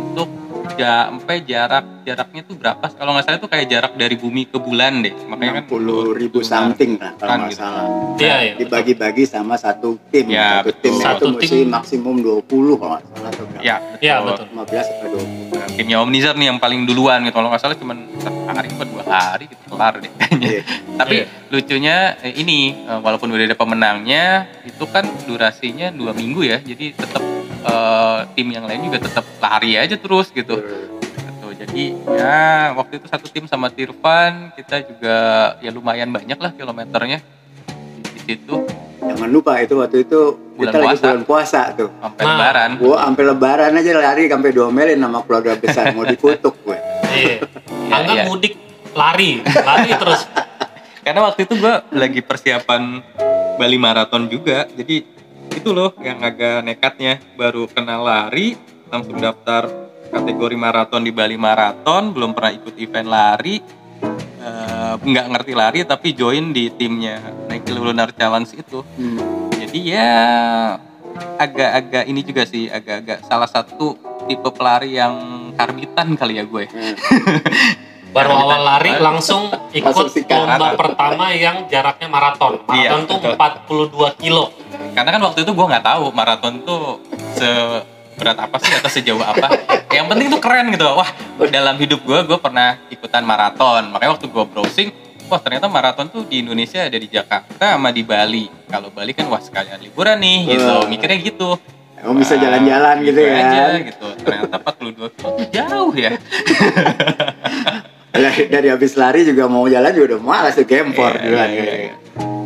ja- 0.73 1.09
sampai 1.11 1.37
jarak 1.43 1.85
jaraknya 2.01 2.43
tuh 2.43 2.55
berapa? 2.55 2.85
Kalau 2.89 3.11
nggak 3.13 3.25
salah 3.25 3.39
tuh 3.39 3.47
kayak 3.47 3.67
jarak 3.67 3.93
dari 3.95 4.15
bumi 4.15 4.43
ke 4.45 4.57
bulan 4.57 5.01
deh. 5.01 5.15
Makanya 5.25 5.53
kan 5.59 5.65
60 5.69 6.13
ribu 6.13 6.39
something 6.41 6.97
lah 6.97 7.13
kalau 7.15 7.29
Kan 7.29 7.39
nggak 7.39 7.51
gitu. 7.51 7.61
salah. 7.61 7.85
iya 8.17 8.35
betul. 8.41 8.59
Dibagi-bagi 8.61 9.25
sama 9.25 9.55
satu 9.55 9.89
tim. 10.09 10.27
Ya, 10.29 10.61
satu 10.61 10.67
betul. 10.67 10.81
tim 10.81 10.95
Satu 10.97 11.17
itu 11.21 11.27
mesti 11.35 11.47
tim- 11.57 11.71
maksimum 11.71 12.17
20 12.19 12.45
kalau 12.77 12.91
nggak 12.93 13.05
salah 13.07 13.31
atau 13.31 13.45
berapa. 13.47 13.63
Ya, 13.63 13.77
betul. 13.79 13.99
Iya, 14.01 14.15
betul. 14.21 14.47
15 14.51 14.87
atau 14.87 15.09
20. 15.13 15.29
Nah, 15.53 15.69
timnya 15.71 15.97
Om 15.99 16.11
Nizar 16.11 16.35
nih 16.35 16.47
yang 16.47 16.59
paling 16.59 16.81
duluan 16.83 17.19
gitu. 17.23 17.35
Kalau 17.35 17.49
nggak 17.49 17.61
salah 17.61 17.77
cuma 17.77 17.93
satu 18.17 18.39
hari 18.49 18.69
atau 18.69 18.87
dua 18.87 19.05
hari 19.07 19.45
gitu 19.47 19.63
kelar 19.67 19.95
deh 19.97 20.11
kayaknya. 20.11 20.49
Iya. 20.51 20.63
Tapi 20.97 21.17
Iya. 21.17 21.27
lucunya 21.49 21.97
eh, 22.19 22.35
ini 22.35 22.59
eh, 22.81 22.99
walaupun 22.99 23.29
udah 23.29 23.45
ada 23.45 23.55
pemenangnya 23.55 24.25
itu 24.63 24.85
kan 24.87 25.05
durasinya 25.25 25.89
dua 25.91 26.11
minggu 26.13 26.41
ya. 26.43 26.59
Jadi 26.59 26.93
tetap 26.93 27.23
eh, 27.63 28.19
tim 28.33 28.49
yang 28.49 28.65
lain 28.65 28.81
juga 28.85 28.99
tetap 29.01 29.25
lari 29.39 29.77
aja 29.77 29.95
terus 29.95 30.29
gitu. 30.31 30.57
Gitu. 30.57 31.47
Jadi 31.61 31.93
ya 32.09 32.73
waktu 32.73 32.97
itu 32.97 33.07
satu 33.07 33.27
tim 33.29 33.45
sama 33.45 33.69
Tirvan 33.69 34.49
kita 34.55 34.81
juga 34.81 35.17
ya 35.59 35.69
lumayan 35.69 36.09
banyak 36.09 36.35
lah 36.35 36.51
kilometernya 36.51 37.21
di, 38.01 38.21
situ 38.25 38.65
Jangan 38.99 39.29
lupa 39.29 39.57
itu 39.59 39.77
waktu 39.77 40.05
itu 40.05 40.21
Bulan 40.55 40.73
kita 40.73 40.79
lagi 40.79 40.89
puasa. 40.91 41.05
bulan 41.07 41.23
puasa 41.25 41.61
tuh. 41.75 41.89
sampai 41.95 42.23
Nah. 42.23 42.31
lebaran. 42.31 42.71
Gua 42.77 42.97
sampai 43.03 43.25
lebaran 43.27 43.71
aja 43.75 43.91
lari 43.95 44.25
sampai 44.27 44.51
diomelin 44.51 44.99
sama 44.99 45.19
keluarga 45.21 45.53
besar 45.55 45.85
mau 45.93 46.05
dikutuk 46.05 46.55
gue. 46.63 46.79
iya 47.13 47.37
Iya, 47.37 47.37
Angga 47.91 48.15
iya. 48.15 48.25
mudik 48.25 48.55
lari 48.93 49.31
lari 49.45 49.91
terus 49.95 50.21
Karena 51.05 51.21
waktu 51.23 51.45
itu 51.45 51.55
gue 51.57 51.75
lagi 51.91 52.21
persiapan 52.21 52.83
Bali 53.57 53.77
Marathon 53.77 54.29
juga. 54.29 54.65
Jadi 54.71 55.05
itu 55.55 55.71
loh 55.75 55.95
yang 56.01 56.23
agak 56.23 56.63
nekatnya. 56.65 57.19
Baru 57.35 57.67
kenal 57.71 58.05
lari, 58.05 58.55
langsung 58.91 59.19
daftar 59.19 59.67
kategori 60.11 60.57
maraton 60.59 61.03
di 61.05 61.13
Bali 61.15 61.39
Marathon. 61.39 62.15
Belum 62.15 62.35
pernah 62.35 62.53
ikut 62.55 62.75
event 62.79 63.09
lari. 63.09 63.57
Eh, 64.41 64.95
nggak 64.97 65.27
ngerti 65.37 65.53
lari 65.53 65.79
tapi 65.85 66.17
join 66.17 66.57
di 66.57 66.73
timnya 66.73 67.21
Nike 67.47 67.77
Lunar 67.77 68.11
Challenge 68.17 68.49
itu. 68.57 68.81
Hmm. 68.97 69.53
Jadi 69.53 69.79
ya 69.85 70.11
agak-agak 71.37 72.05
ini 72.09 72.21
juga 72.25 72.49
sih, 72.49 72.73
agak-agak 72.73 73.21
salah 73.29 73.49
satu 73.51 74.01
tipe 74.25 74.49
pelari 74.57 74.97
yang 74.97 75.15
karbitan 75.55 76.17
kali 76.17 76.41
ya 76.41 76.45
gue. 76.49 76.65
Hmm. 76.73 76.97
Baru 78.11 78.35
awal 78.35 78.61
lari 78.67 78.93
langsung 78.99 79.47
ikut 79.79 79.95
Langsung 79.95 80.27
lomba 80.27 80.75
pertama 80.75 81.31
yang 81.31 81.71
jaraknya 81.71 82.09
maraton. 82.11 82.59
Iya, 82.75 82.99
Maraton 82.99 83.01
tuh 83.07 83.19
betul. 83.23 83.95
42 84.11 84.23
kilo. 84.23 84.45
Karena 84.95 85.11
kan 85.15 85.23
waktu 85.31 85.39
itu 85.47 85.53
gue 85.55 85.67
nggak 85.71 85.85
tahu 85.87 86.05
maraton 86.11 86.55
tuh 86.67 86.99
seberat 87.39 88.39
apa 88.39 88.57
sih 88.59 88.73
atau 88.75 88.91
sejauh 88.91 89.23
apa. 89.23 89.47
Yang 89.97 90.07
penting 90.11 90.27
tuh 90.31 90.41
keren 90.43 90.67
gitu. 90.75 90.87
Wah, 90.91 91.11
dalam 91.51 91.75
hidup 91.79 92.01
gue 92.03 92.19
gue 92.27 92.39
pernah 92.39 92.79
ikutan 92.91 93.23
maraton. 93.23 93.95
Makanya 93.95 94.19
waktu 94.19 94.27
gue 94.27 94.45
browsing, 94.47 94.89
wah 95.31 95.39
ternyata 95.39 95.71
maraton 95.71 96.11
tuh 96.11 96.27
di 96.27 96.43
Indonesia 96.43 96.83
ada 96.83 96.99
di 96.99 97.07
Jakarta 97.07 97.79
sama 97.79 97.95
di 97.95 98.03
Bali. 98.03 98.51
Kalau 98.67 98.91
Bali 98.91 99.15
kan 99.15 99.31
wah 99.31 99.39
sekalian 99.39 99.79
liburan 99.79 100.19
nih 100.19 100.59
gitu. 100.59 100.75
Mikirnya 100.91 101.19
gitu. 101.23 101.51
Emang 102.01 102.17
bisa 102.17 102.33
jalan-jalan 102.33 102.97
gitu 103.05 103.21
aja, 103.21 103.77
kan. 103.77 103.85
gitu. 103.85 104.07
Ternyata 104.25 104.57
42 104.57 105.15
kilo 105.21 105.31
tuh 105.37 105.47
jauh 105.53 105.93
ya. 105.93 106.17
Dari, 108.11 108.51
dari 108.51 108.69
habis 108.69 108.99
lari 108.99 109.23
juga 109.23 109.47
mau 109.47 109.71
jalan 109.71 109.95
juga 109.95 110.19
udah 110.19 110.21
malas 110.21 110.59
tuh 110.59 110.67
gempor 110.67 111.15
duluan. 111.15 111.47
iya, 111.47 111.75
iya. 111.87 111.95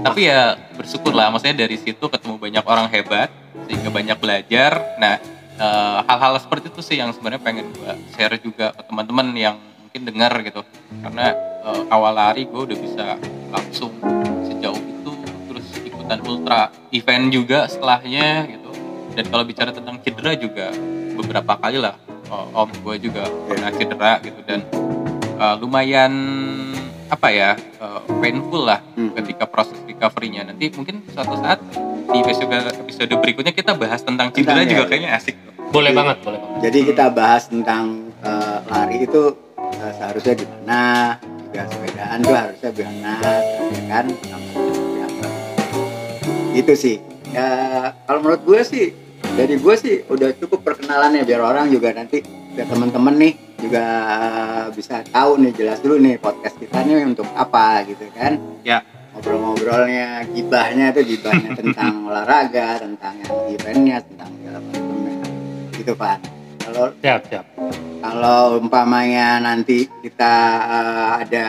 Tapi 0.04 0.20
ya 0.28 0.60
bersyukur 0.76 1.16
lah, 1.16 1.32
maksudnya 1.32 1.64
dari 1.64 1.80
situ 1.80 2.04
ketemu 2.04 2.36
banyak 2.36 2.64
orang 2.68 2.86
hebat, 2.92 3.32
sehingga 3.64 3.88
banyak 3.88 4.16
belajar. 4.20 4.76
Nah, 5.00 5.16
eh, 5.56 5.98
hal-hal 6.04 6.36
seperti 6.36 6.68
itu 6.68 6.80
sih 6.84 7.00
yang 7.00 7.08
sebenarnya 7.16 7.40
pengen 7.40 7.72
gue 7.72 7.92
share 8.12 8.36
juga 8.36 8.76
ke 8.76 8.82
teman-teman 8.84 9.32
yang 9.32 9.56
mungkin 9.80 10.04
dengar 10.04 10.36
gitu. 10.44 10.60
Karena 11.00 11.32
eh, 11.64 11.82
awal 11.88 12.12
lari 12.12 12.44
gue 12.44 12.60
udah 12.68 12.78
bisa 12.78 13.16
langsung 13.48 13.96
sejauh 14.44 14.76
itu, 14.76 15.12
terus 15.48 15.66
ikutan 15.80 16.20
ultra 16.28 16.68
event 16.92 17.32
juga 17.32 17.64
setelahnya 17.64 18.44
gitu. 18.52 18.70
Dan 19.16 19.24
kalau 19.32 19.44
bicara 19.48 19.72
tentang 19.72 19.96
cedera 20.04 20.36
juga 20.36 20.68
beberapa 21.16 21.56
kali 21.56 21.80
lah, 21.80 21.96
eh, 22.28 22.46
om 22.52 22.68
gue 22.68 22.96
juga 23.00 23.24
pernah 23.48 23.72
cedera 23.72 24.20
gitu 24.20 24.44
dan 24.44 24.60
eh, 25.34 25.54
lumayan 25.56 26.12
apa 27.06 27.28
ya 27.28 27.50
eh, 27.56 28.00
painful 28.18 28.64
lah 28.64 28.80
Hmm. 28.94 29.12
ketika 29.14 29.44
proses 29.44 29.76
recovery-nya 29.84 30.46
nanti 30.46 30.70
mungkin 30.70 31.02
suatu 31.08 31.36
saat 31.36 31.58
di 32.06 32.18
episode 32.18 32.52
episode 32.74 33.12
berikutnya 33.14 33.50
kita 33.50 33.72
bahas 33.72 34.00
tentang 34.00 34.30
cedera 34.30 34.54
Tentang, 34.56 34.68
juga 34.68 34.82
ya. 34.82 34.88
kayaknya 34.88 35.10
asik 35.14 35.36
Boleh 35.66 35.90
Jadi- 35.90 35.98
banget, 35.98 36.16
boleh 36.22 36.38
banget. 36.38 36.60
Jadi 36.62 36.78
kita 36.86 37.04
bahas 37.10 37.42
tentang 37.44 37.84
eh, 38.20 38.58
lari 38.64 38.96
itu 39.00 39.22
eh, 39.58 39.92
seharusnya 39.92 40.34
gimana, 40.36 40.82
juga 41.44 41.62
sepedaan 41.66 42.18
tuh 42.20 42.30
harusnya 42.32 42.70
gimana, 42.70 43.12
ya 43.68 43.82
kan? 43.88 44.04
Itu 46.54 46.72
sih. 46.74 46.96
Ya 47.28 47.48
kalau 48.06 48.22
menurut 48.22 48.42
gue 48.44 48.60
sih 48.62 48.86
dari 49.34 49.58
gue 49.58 49.74
sih 49.74 50.06
udah 50.06 50.30
cukup 50.38 50.62
perkenalannya 50.62 51.26
biar 51.26 51.42
orang 51.42 51.66
juga 51.66 51.90
nanti 51.90 52.22
biar 52.54 52.70
teman-teman 52.70 53.14
nih 53.16 53.32
juga 53.64 53.86
bisa 54.70 55.00
tahu 55.06 55.40
nih 55.40 55.52
jelas 55.54 55.78
dulu 55.80 55.96
nih 55.96 56.16
podcast 56.16 56.56
kita 56.56 56.84
nih 56.84 57.04
untuk 57.04 57.24
apa 57.32 57.82
gitu 57.84 58.04
kan. 58.12 58.36
Ya. 58.60 58.84
Ngobrol-ngobrolnya 59.14 60.26
gibahnya 60.30 60.90
itu 60.90 61.16
gibahnya 61.16 61.54
tentang 61.60 62.04
olahraga 62.04 62.78
tentang 62.78 63.14
yang 63.22 63.32
eventnya 63.48 63.96
tentang 64.02 64.28
segala 64.36 64.58
macamnya. 64.60 65.14
Gitu 65.72 65.92
Pak. 65.94 66.16
Kalau 66.64 66.86
Siap, 66.96 67.20
siap. 67.28 67.44
kalau 68.00 68.58
umpamanya 68.58 69.36
nanti 69.38 69.84
kita 70.00 70.34
eh, 70.64 71.10
ada 71.24 71.44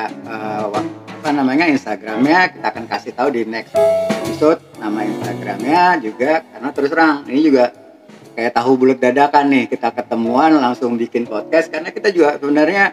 wa- 0.67 0.91
apa 1.09 1.29
namanya 1.33 1.65
Instagramnya 1.65 2.53
kita 2.53 2.65
akan 2.69 2.85
kasih 2.85 3.11
tahu 3.17 3.33
di 3.33 3.41
next 3.43 3.73
episode 4.21 4.61
nama 4.77 5.01
Instagramnya 5.01 5.97
juga 5.97 6.45
karena 6.45 6.69
terus 6.69 6.89
terang 6.93 7.25
ini 7.25 7.41
juga 7.41 7.71
kayak 8.35 8.51
tahu 8.53 8.75
bulat 8.75 8.99
dadakan 8.99 9.47
nih 9.47 9.65
kita 9.71 9.95
ketemuan 9.95 10.59
langsung 10.59 10.99
bikin 10.99 11.23
podcast. 11.23 11.71
Karena 11.71 11.89
kita 11.89 12.11
juga 12.11 12.35
sebenarnya 12.35 12.91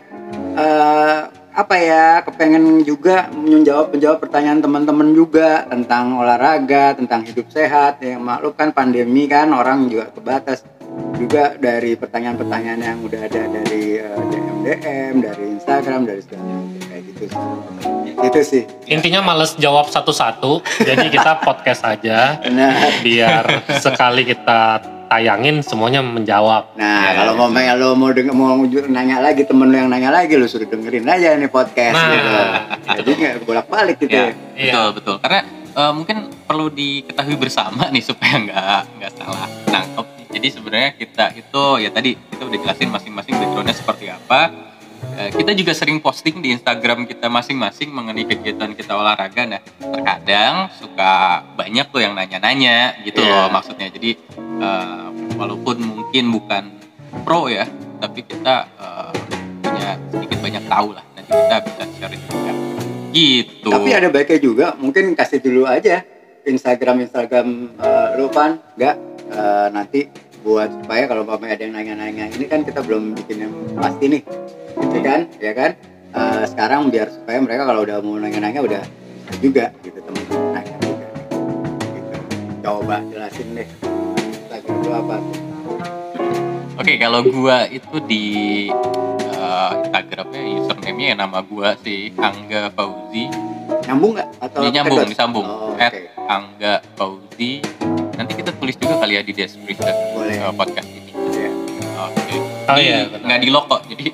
eh, 0.57 1.20
apa 1.52 1.76
ya 1.76 2.24
kepengen 2.24 2.81
juga 2.81 3.28
menjawab 3.28 3.92
menjawab 3.92 4.18
pertanyaan 4.24 4.64
teman-teman 4.64 5.12
juga 5.12 5.68
tentang 5.68 6.16
olahraga 6.16 6.96
tentang 6.96 7.26
hidup 7.26 7.50
sehat. 7.50 8.00
Yang 8.00 8.22
maklum 8.22 8.55
kan 8.55 8.70
pandemi 8.70 9.26
kan 9.26 9.50
orang 9.50 9.90
juga 9.90 10.09
kebatas 10.14 10.64
juga 11.18 11.57
dari 11.57 11.96
pertanyaan-pertanyaan 11.96 12.81
yang 12.81 12.98
udah 13.02 13.20
ada 13.26 13.42
dari 13.50 13.98
eh, 13.98 14.22
DM 14.31 14.57
DM 14.62 15.14
dari 15.20 15.44
Instagram 15.59 16.00
dari 16.07 16.20
segala 16.22 16.42
macam 16.46 16.81
kayak 16.88 17.02
gitu 17.11 17.24
sih. 17.26 17.40
Itu 18.22 18.40
sih. 18.46 18.62
Intinya 18.87 19.20
males 19.24 19.59
jawab 19.59 19.90
satu-satu, 19.90 20.62
jadi 20.85 21.07
kita 21.11 21.40
podcast 21.46 21.83
aja 21.83 22.38
nah 22.52 22.76
biar 23.00 23.66
sekali 23.81 24.28
kita 24.28 24.78
tayangin 25.12 25.61
semuanya 25.61 26.01
menjawab. 26.01 26.72
Nah, 26.75 27.05
Ya, 27.05 27.11
kalau 27.20 27.37
mau 27.37 27.53
ya. 27.53 27.77
lo 27.77 27.92
mau 27.92 28.09
denger, 28.09 28.33
mau 28.33 28.57
nanya 28.88 29.20
lagi 29.20 29.44
temen 29.44 29.68
lo 29.68 29.77
yang 29.77 29.92
nanya 29.92 30.09
lagi 30.09 30.33
lo 30.35 30.48
suruh 30.48 30.64
dengerin 30.64 31.05
aja 31.05 31.37
nih 31.37 31.46
podcast 31.46 31.92
Nah, 31.92 32.09
gitu. 32.14 32.33
Jadi 32.96 33.11
nggak 33.12 33.35
bolak-balik 33.44 33.96
gitu. 34.01 34.09
ya 34.09 34.25
ya. 34.25 34.35
Iya. 34.57 34.72
betul 34.72 34.87
betul 34.96 35.16
karena 35.20 35.40
eh, 35.72 35.92
mungkin 35.92 36.16
perlu 36.42 36.66
diketahui 36.68 37.37
bersama 37.37 37.88
nih 37.88 38.01
supaya 38.01 38.35
nggak 38.38 38.81
nggak 38.96 39.12
salah 39.14 39.44
nangkep 39.66 40.07
jadi 40.33 40.48
sebenarnya 40.48 40.90
kita 40.94 41.25
itu 41.35 41.62
ya 41.77 41.90
tadi 41.90 42.11
kita 42.16 42.42
udah 42.42 42.59
jelasin 42.59 42.88
masing-masing 42.88 43.35
backgroundnya 43.35 43.77
seperti 43.77 44.07
apa 44.09 44.40
Eh, 45.03 45.35
kita 45.35 45.51
juga 45.51 45.75
sering 45.75 45.98
posting 45.98 46.38
di 46.38 46.55
Instagram 46.55 47.05
kita 47.05 47.27
masing-masing 47.27 47.90
mengenai 47.90 48.22
kegiatan 48.22 48.70
kita 48.70 48.94
olahraga. 48.94 49.42
Nah, 49.44 49.59
terkadang 49.83 50.70
suka 50.72 51.42
banyak 51.53 51.90
tuh 51.90 52.01
yang 52.01 52.14
nanya-nanya 52.14 53.03
gitu 53.03 53.18
Iya. 53.18 53.29
loh 53.29 53.46
maksudnya. 53.51 53.90
Jadi 53.90 54.14
eh, 54.60 55.08
walaupun 55.38 55.76
mungkin 55.80 56.24
bukan 56.34 56.64
pro 57.24 57.48
ya, 57.48 57.64
tapi 58.02 58.26
kita 58.26 58.66
eh, 58.66 59.12
punya 59.62 59.96
sedikit 60.10 60.38
banyak 60.42 60.64
tahu 60.68 60.88
lah. 60.96 61.04
Nanti 61.16 61.30
kita 61.32 61.56
bisa 61.64 61.82
share 61.96 62.16
juga. 62.16 62.52
Gitu. 63.12 63.68
Tapi 63.68 63.90
ada 63.92 64.08
baiknya 64.08 64.40
juga, 64.40 64.66
mungkin 64.80 65.12
kasih 65.12 65.44
dulu 65.44 65.68
aja 65.68 66.00
Instagram 66.48 67.04
Instagram 67.04 67.76
eh, 67.76 68.08
lu 68.16 68.26
kan, 68.32 68.58
nggak 68.76 68.96
eh, 69.30 69.68
nanti 69.70 70.00
buat 70.42 70.72
supaya 70.82 71.06
kalau 71.06 71.22
umpamanya 71.22 71.54
ada 71.54 71.62
yang 71.70 71.74
nanya-nanya 71.78 72.26
ini 72.34 72.50
kan 72.50 72.66
kita 72.66 72.82
belum 72.82 73.14
bikin 73.14 73.46
yang 73.46 73.54
pasti 73.78 74.10
nih, 74.10 74.22
gitu 74.74 74.98
kan, 74.98 75.30
ya 75.38 75.54
kan? 75.54 75.70
Eh, 76.12 76.44
sekarang 76.50 76.90
biar 76.90 77.08
supaya 77.08 77.38
mereka 77.40 77.62
kalau 77.64 77.86
udah 77.86 78.02
mau 78.02 78.18
nanya-nanya 78.18 78.60
udah 78.60 78.82
juga 79.38 79.70
gitu 79.80 80.02
teman-teman 80.02 80.60
nanya 80.60 80.76
juga. 80.82 81.06
Gitu. 81.94 82.16
Coba 82.60 82.96
jelasin 83.08 83.48
deh 83.54 83.68
Apa? 84.94 85.16
Oke, 86.74 86.92
kalau 86.96 87.20
gua 87.24 87.68
itu 87.68 87.96
di 88.02 88.24
eh, 89.22 89.70
Instagramnya 89.78 90.40
username-nya 90.59 91.07
ya 91.09 91.16
nama 91.16 91.38
gua 91.40 91.76
sih 91.78 92.11
Angga 92.14 92.72
Fauzi. 92.72 93.28
Nyambung 93.83 94.12
nggak? 94.14 94.28
Atau 94.40 94.61
Dia 94.62 94.70
nyambung, 94.72 94.98
kedot? 94.98 95.11
disambung. 95.11 95.46
Oh, 95.46 95.74
At 95.76 95.92
Oke, 95.92 96.00
Angga 96.22 96.74
Fauzi. 96.94 97.61
Nanti 98.12 98.33
kita 98.35 98.50
tulis 98.52 98.76
juga 98.76 98.98
kali 98.98 99.16
ya 99.16 99.22
di 99.22 99.33
description 99.33 99.94
boleh. 100.12 100.37
eh, 100.38 100.52
podcast 100.52 100.88
ini. 100.88 101.12
Oke. 101.94 102.37
Oh 102.62 102.74
Ini 102.74 102.83
iya, 102.83 102.98
nggak 103.09 103.40
di 103.40 103.48
lock 103.48 103.66
kok, 103.66 103.83
jadi 103.87 104.07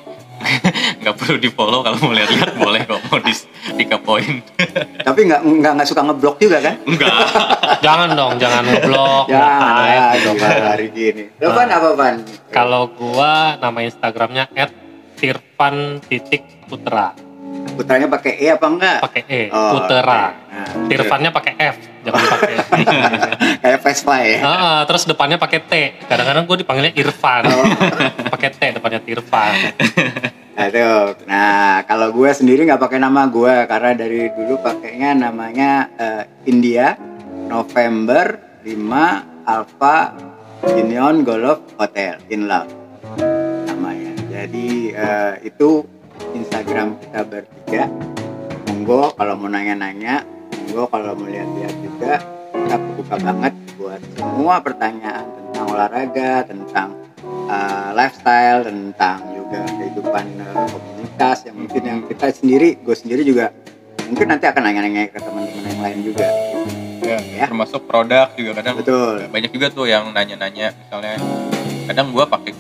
nggak 1.03 1.15
perlu 1.15 1.37
di 1.41 1.51
follow 1.53 1.81
kalau 1.85 1.97
mau 2.01 2.13
lihat-lihat 2.13 2.53
boleh 2.57 2.81
kok 2.85 3.01
mau 3.09 3.19
di 3.21 3.33
dikepoin. 3.79 4.35
Tapi 5.07 5.21
nggak 5.29 5.41
nggak 5.45 5.73
nggak 5.79 5.89
suka 5.89 6.03
ngeblok 6.05 6.37
juga 6.41 6.59
kan? 6.63 6.75
Enggak. 6.85 7.13
Jangan 7.87 8.09
dong, 8.19 8.35
jangan 8.43 8.67
ngeblok. 8.67 9.25
Ya, 9.31 10.19
gitu 10.19 10.35
gila, 10.35 10.49
kan. 10.51 10.63
hari 10.75 10.87
gini. 10.91 11.25
Lo 11.39 11.55
Van 11.55 11.71
apa 11.71 11.89
Van? 11.95 12.15
Kalau 12.51 12.91
gua 12.91 13.55
nama 13.61 13.79
Instagramnya 13.87 14.51
@tirvan 15.15 16.03
titik 16.11 16.43
putra 16.67 17.15
putranya 17.79 18.11
pakai 18.11 18.33
e 18.43 18.47
apa 18.51 18.67
enggak? 18.67 18.99
pakai 19.07 19.23
e 19.31 19.43
Oh, 19.55 19.79
putra 19.79 20.03
oke. 20.03 20.51
Nah, 20.51 20.87
Tirvannya 20.91 21.31
pakai 21.31 21.53
f 21.55 21.77
jangan 22.09 22.25
pakai 22.41 22.55
kayak 23.63 23.79
Vespa 23.85 24.17
ya. 24.25 24.39
Ah, 24.41 24.81
terus 24.89 25.05
depannya 25.05 25.37
pakai 25.37 25.61
T. 25.61 25.73
Kadang-kadang 26.09 26.45
gue 26.49 26.57
dipanggilnya 26.65 26.93
Irfan. 26.97 27.45
Oh. 27.53 27.67
pakai 28.35 28.51
T 28.57 28.61
depannya 28.81 29.01
Tirvan. 29.05 29.55
Nah, 30.59 30.67
tuh. 30.75 31.23
Nah, 31.31 31.87
kalau 31.87 32.11
gue 32.11 32.31
sendiri 32.35 32.67
nggak 32.67 32.83
pakai 32.83 32.99
nama 32.99 33.31
gue 33.31 33.55
karena 33.71 33.95
dari 33.95 34.27
dulu 34.35 34.59
pakainya 34.59 35.15
namanya 35.15 35.87
eh, 35.95 36.25
India 36.51 36.99
November 37.47 38.59
5 38.67 39.47
Alpha 39.47 40.19
Union 40.75 41.23
Golf 41.23 41.63
Hotel 41.79 42.19
in 42.33 42.51
Love 42.51 42.75
namanya. 43.71 44.13
Jadi 44.27 44.91
eh, 44.91 45.35
itu 45.47 45.87
Instagram 46.35 46.99
kita 46.99 47.23
bertiga. 47.23 47.85
Monggo 48.67 49.15
kalau 49.15 49.39
mau 49.39 49.49
nanya-nanya 49.49 50.38
monggo 50.69 50.85
kalau 50.93 51.17
mau 51.17 51.25
lihat-lihat 51.25 51.75
juga 51.81 52.13
kita 52.53 52.77
buka 53.01 53.17
banget 53.17 53.53
buat 53.81 54.01
semua 54.21 54.55
pertanyaan 54.61 55.25
tentang 55.25 55.65
olahraga 55.73 56.33
tentang 56.45 56.89
uh, 57.49 57.97
lifestyle 57.97 58.69
tentang 58.69 59.19
juga 59.33 59.65
kehidupan 59.81 60.25
uh, 60.45 60.69
komunitas 60.69 61.49
yang 61.49 61.57
mungkin 61.57 61.83
yang 61.89 61.99
kita 62.05 62.27
sendiri 62.37 62.77
gue 62.85 62.93
sendiri 62.93 63.25
juga 63.25 63.49
mungkin 64.13 64.29
nanti 64.29 64.45
akan 64.45 64.61
nanya-nanya 64.61 65.09
ke 65.09 65.19
teman-teman 65.21 65.65
yang 65.65 65.81
lain 65.81 65.99
juga. 66.05 66.29
Ya, 67.01 67.17
Ya. 67.41 67.49
termasuk 67.49 67.89
produk 67.89 68.29
juga 68.37 68.61
kadang 68.61 68.77
betul. 68.77 69.25
banyak 69.33 69.49
juga 69.49 69.73
tuh 69.73 69.89
yang 69.89 70.13
nanya-nanya. 70.13 70.77
Misalnya 70.77 71.17
kadang 71.89 72.13
gua 72.13 72.29
pakai 72.29 72.53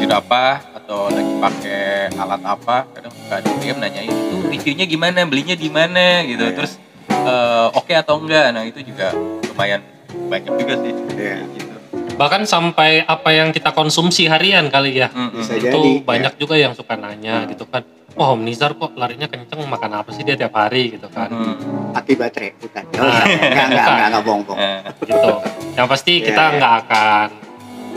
jut 0.00 0.08
apa 0.08 0.64
atau 0.72 1.12
lagi 1.12 1.32
pakai 1.36 2.08
alat 2.16 2.40
apa 2.40 2.88
kadang 2.96 3.12
suka 3.12 3.44
ada 3.44 3.50
DM 3.60 3.76
nanyain 3.76 4.08
itu 4.08 4.36
reviewnya 4.48 4.86
gimana? 4.88 5.20
Belinya 5.28 5.52
di 5.52 5.68
mana? 5.68 6.24
Gitu. 6.24 6.40
Iya. 6.40 6.56
terus 6.56 6.80
eh, 7.22 7.68
oke 7.72 7.92
atau 7.92 8.16
enggak 8.18 8.46
nah 8.50 8.62
itu 8.62 8.80
juga 8.82 9.12
lumayan 9.46 9.82
banyak 10.26 10.52
juga 10.56 10.74
sih 10.78 10.92
Iya. 11.14 11.36
gitu 11.50 11.68
Bahkan 12.12 12.44
sampai 12.44 13.00
apa 13.02 13.32
yang 13.32 13.48
kita 13.48 13.72
konsumsi 13.72 14.28
harian 14.28 14.68
kali 14.68 14.92
ya. 14.94 15.08
Mm-mm. 15.08 15.40
Bisa 15.40 15.56
itu 15.56 15.72
jadi, 15.72 16.04
banyak 16.04 16.36
juga 16.36 16.52
yang 16.54 16.76
suka 16.76 16.92
nanya 16.92 17.48
gitu 17.48 17.64
kan. 17.64 17.80
Wah 18.12 18.36
Om 18.36 18.44
Nizar 18.44 18.76
kok 18.76 18.92
larinya 18.92 19.24
kenceng 19.24 19.64
makan 19.64 19.88
apa 19.94 20.12
sih 20.12 20.20
dia 20.20 20.36
tiap 20.36 20.52
hari 20.52 20.92
gitu 20.92 21.08
kan. 21.08 21.32
Mm. 21.32 21.96
aki 21.96 22.12
baterai 22.14 22.52
bukan 22.54 22.84
Nah, 22.92 23.24
enggak 23.24 23.24
enggak 23.24 23.64
enggak 23.64 23.86
enggak, 23.88 24.06
enggak 24.06 24.22
bohong 24.22 24.42
bohong 24.44 24.60
Eh, 24.60 24.78
gitu. 25.02 25.30
Yang 25.72 25.86
pasti 25.88 26.12
Iya, 26.14 26.24
kita 26.26 26.42
iya. 26.44 26.54
nggak 26.54 26.72
akan 26.78 27.28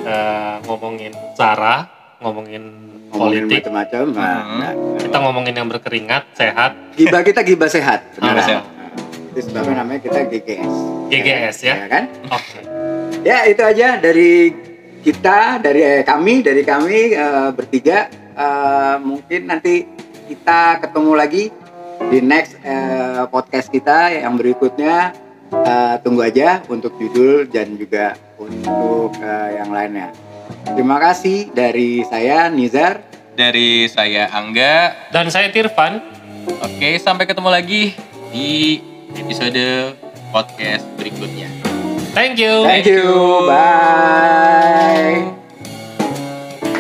eh, 0.04 0.54
ngomongin 0.64 1.14
cara, 1.36 1.76
ngomongin 2.18 2.64
ngomongin 3.12 3.44
politik. 3.44 3.60
macam-macam 3.68 4.04
nah, 4.10 4.40
Hmm. 4.40 4.58
nah, 4.58 4.72
Kita 4.98 5.18
ngomongin 5.20 5.54
yang 5.54 5.68
berkeringat, 5.68 6.24
sehat, 6.32 6.72
gibah 6.96 7.22
kita 7.22 7.44
gibah 7.44 7.68
sehat 7.68 8.08
benar 8.16 8.34
Ah. 8.34 8.42
sehat. 8.42 8.64
Itu 9.34 9.50
sebabnya 9.50 9.82
namanya 9.82 10.06
kita 10.06 10.30
GGS 10.30 10.76
GGS 11.10 11.58
ya. 11.66 11.74
ya 11.82 11.88
kan? 11.90 12.04
Oke. 12.30 12.60
ya 13.26 13.38
itu 13.50 13.62
aja 13.66 13.98
dari 13.98 14.54
kita 15.02 15.58
dari 15.58 15.82
eh, 15.82 16.04
kami 16.06 16.46
dari 16.46 16.62
kami 16.62 17.18
eh, 17.18 17.50
bertiga. 17.50 18.14
Eh, 18.14 18.96
mungkin 19.02 19.50
nanti 19.50 19.90
kita 20.30 20.86
ketemu 20.86 21.12
lagi 21.18 21.44
di 22.14 22.20
next 22.22 22.62
eh, 22.62 23.26
podcast 23.34 23.74
kita 23.74 24.14
yang 24.14 24.38
berikutnya. 24.38 25.18
Eh, 25.54 25.96
tunggu 26.02 26.26
aja 26.26 26.66
untuk 26.66 26.98
judul 26.98 27.46
dan 27.50 27.78
juga 27.78 28.18
untuk 28.38 29.18
eh, 29.18 29.62
yang 29.62 29.70
lainnya. 29.74 30.10
Terima 30.74 30.98
kasih 31.02 31.50
dari 31.54 32.06
saya 32.06 32.50
Nizar. 32.54 33.02
Dari 33.34 33.90
saya 33.90 34.30
Angga. 34.30 35.10
Dan 35.10 35.34
saya 35.34 35.50
Tirvan. 35.50 36.22
oke 36.44 37.00
sampai 37.00 37.24
ketemu 37.24 37.50
lagi 37.50 37.96
di 38.36 38.82
episode 39.18 39.96
podcast 40.34 40.86
berikutnya. 40.98 41.50
Thank 42.14 42.38
you. 42.38 42.62
thank 42.62 42.86
you. 42.86 43.04
Bye 43.50 45.34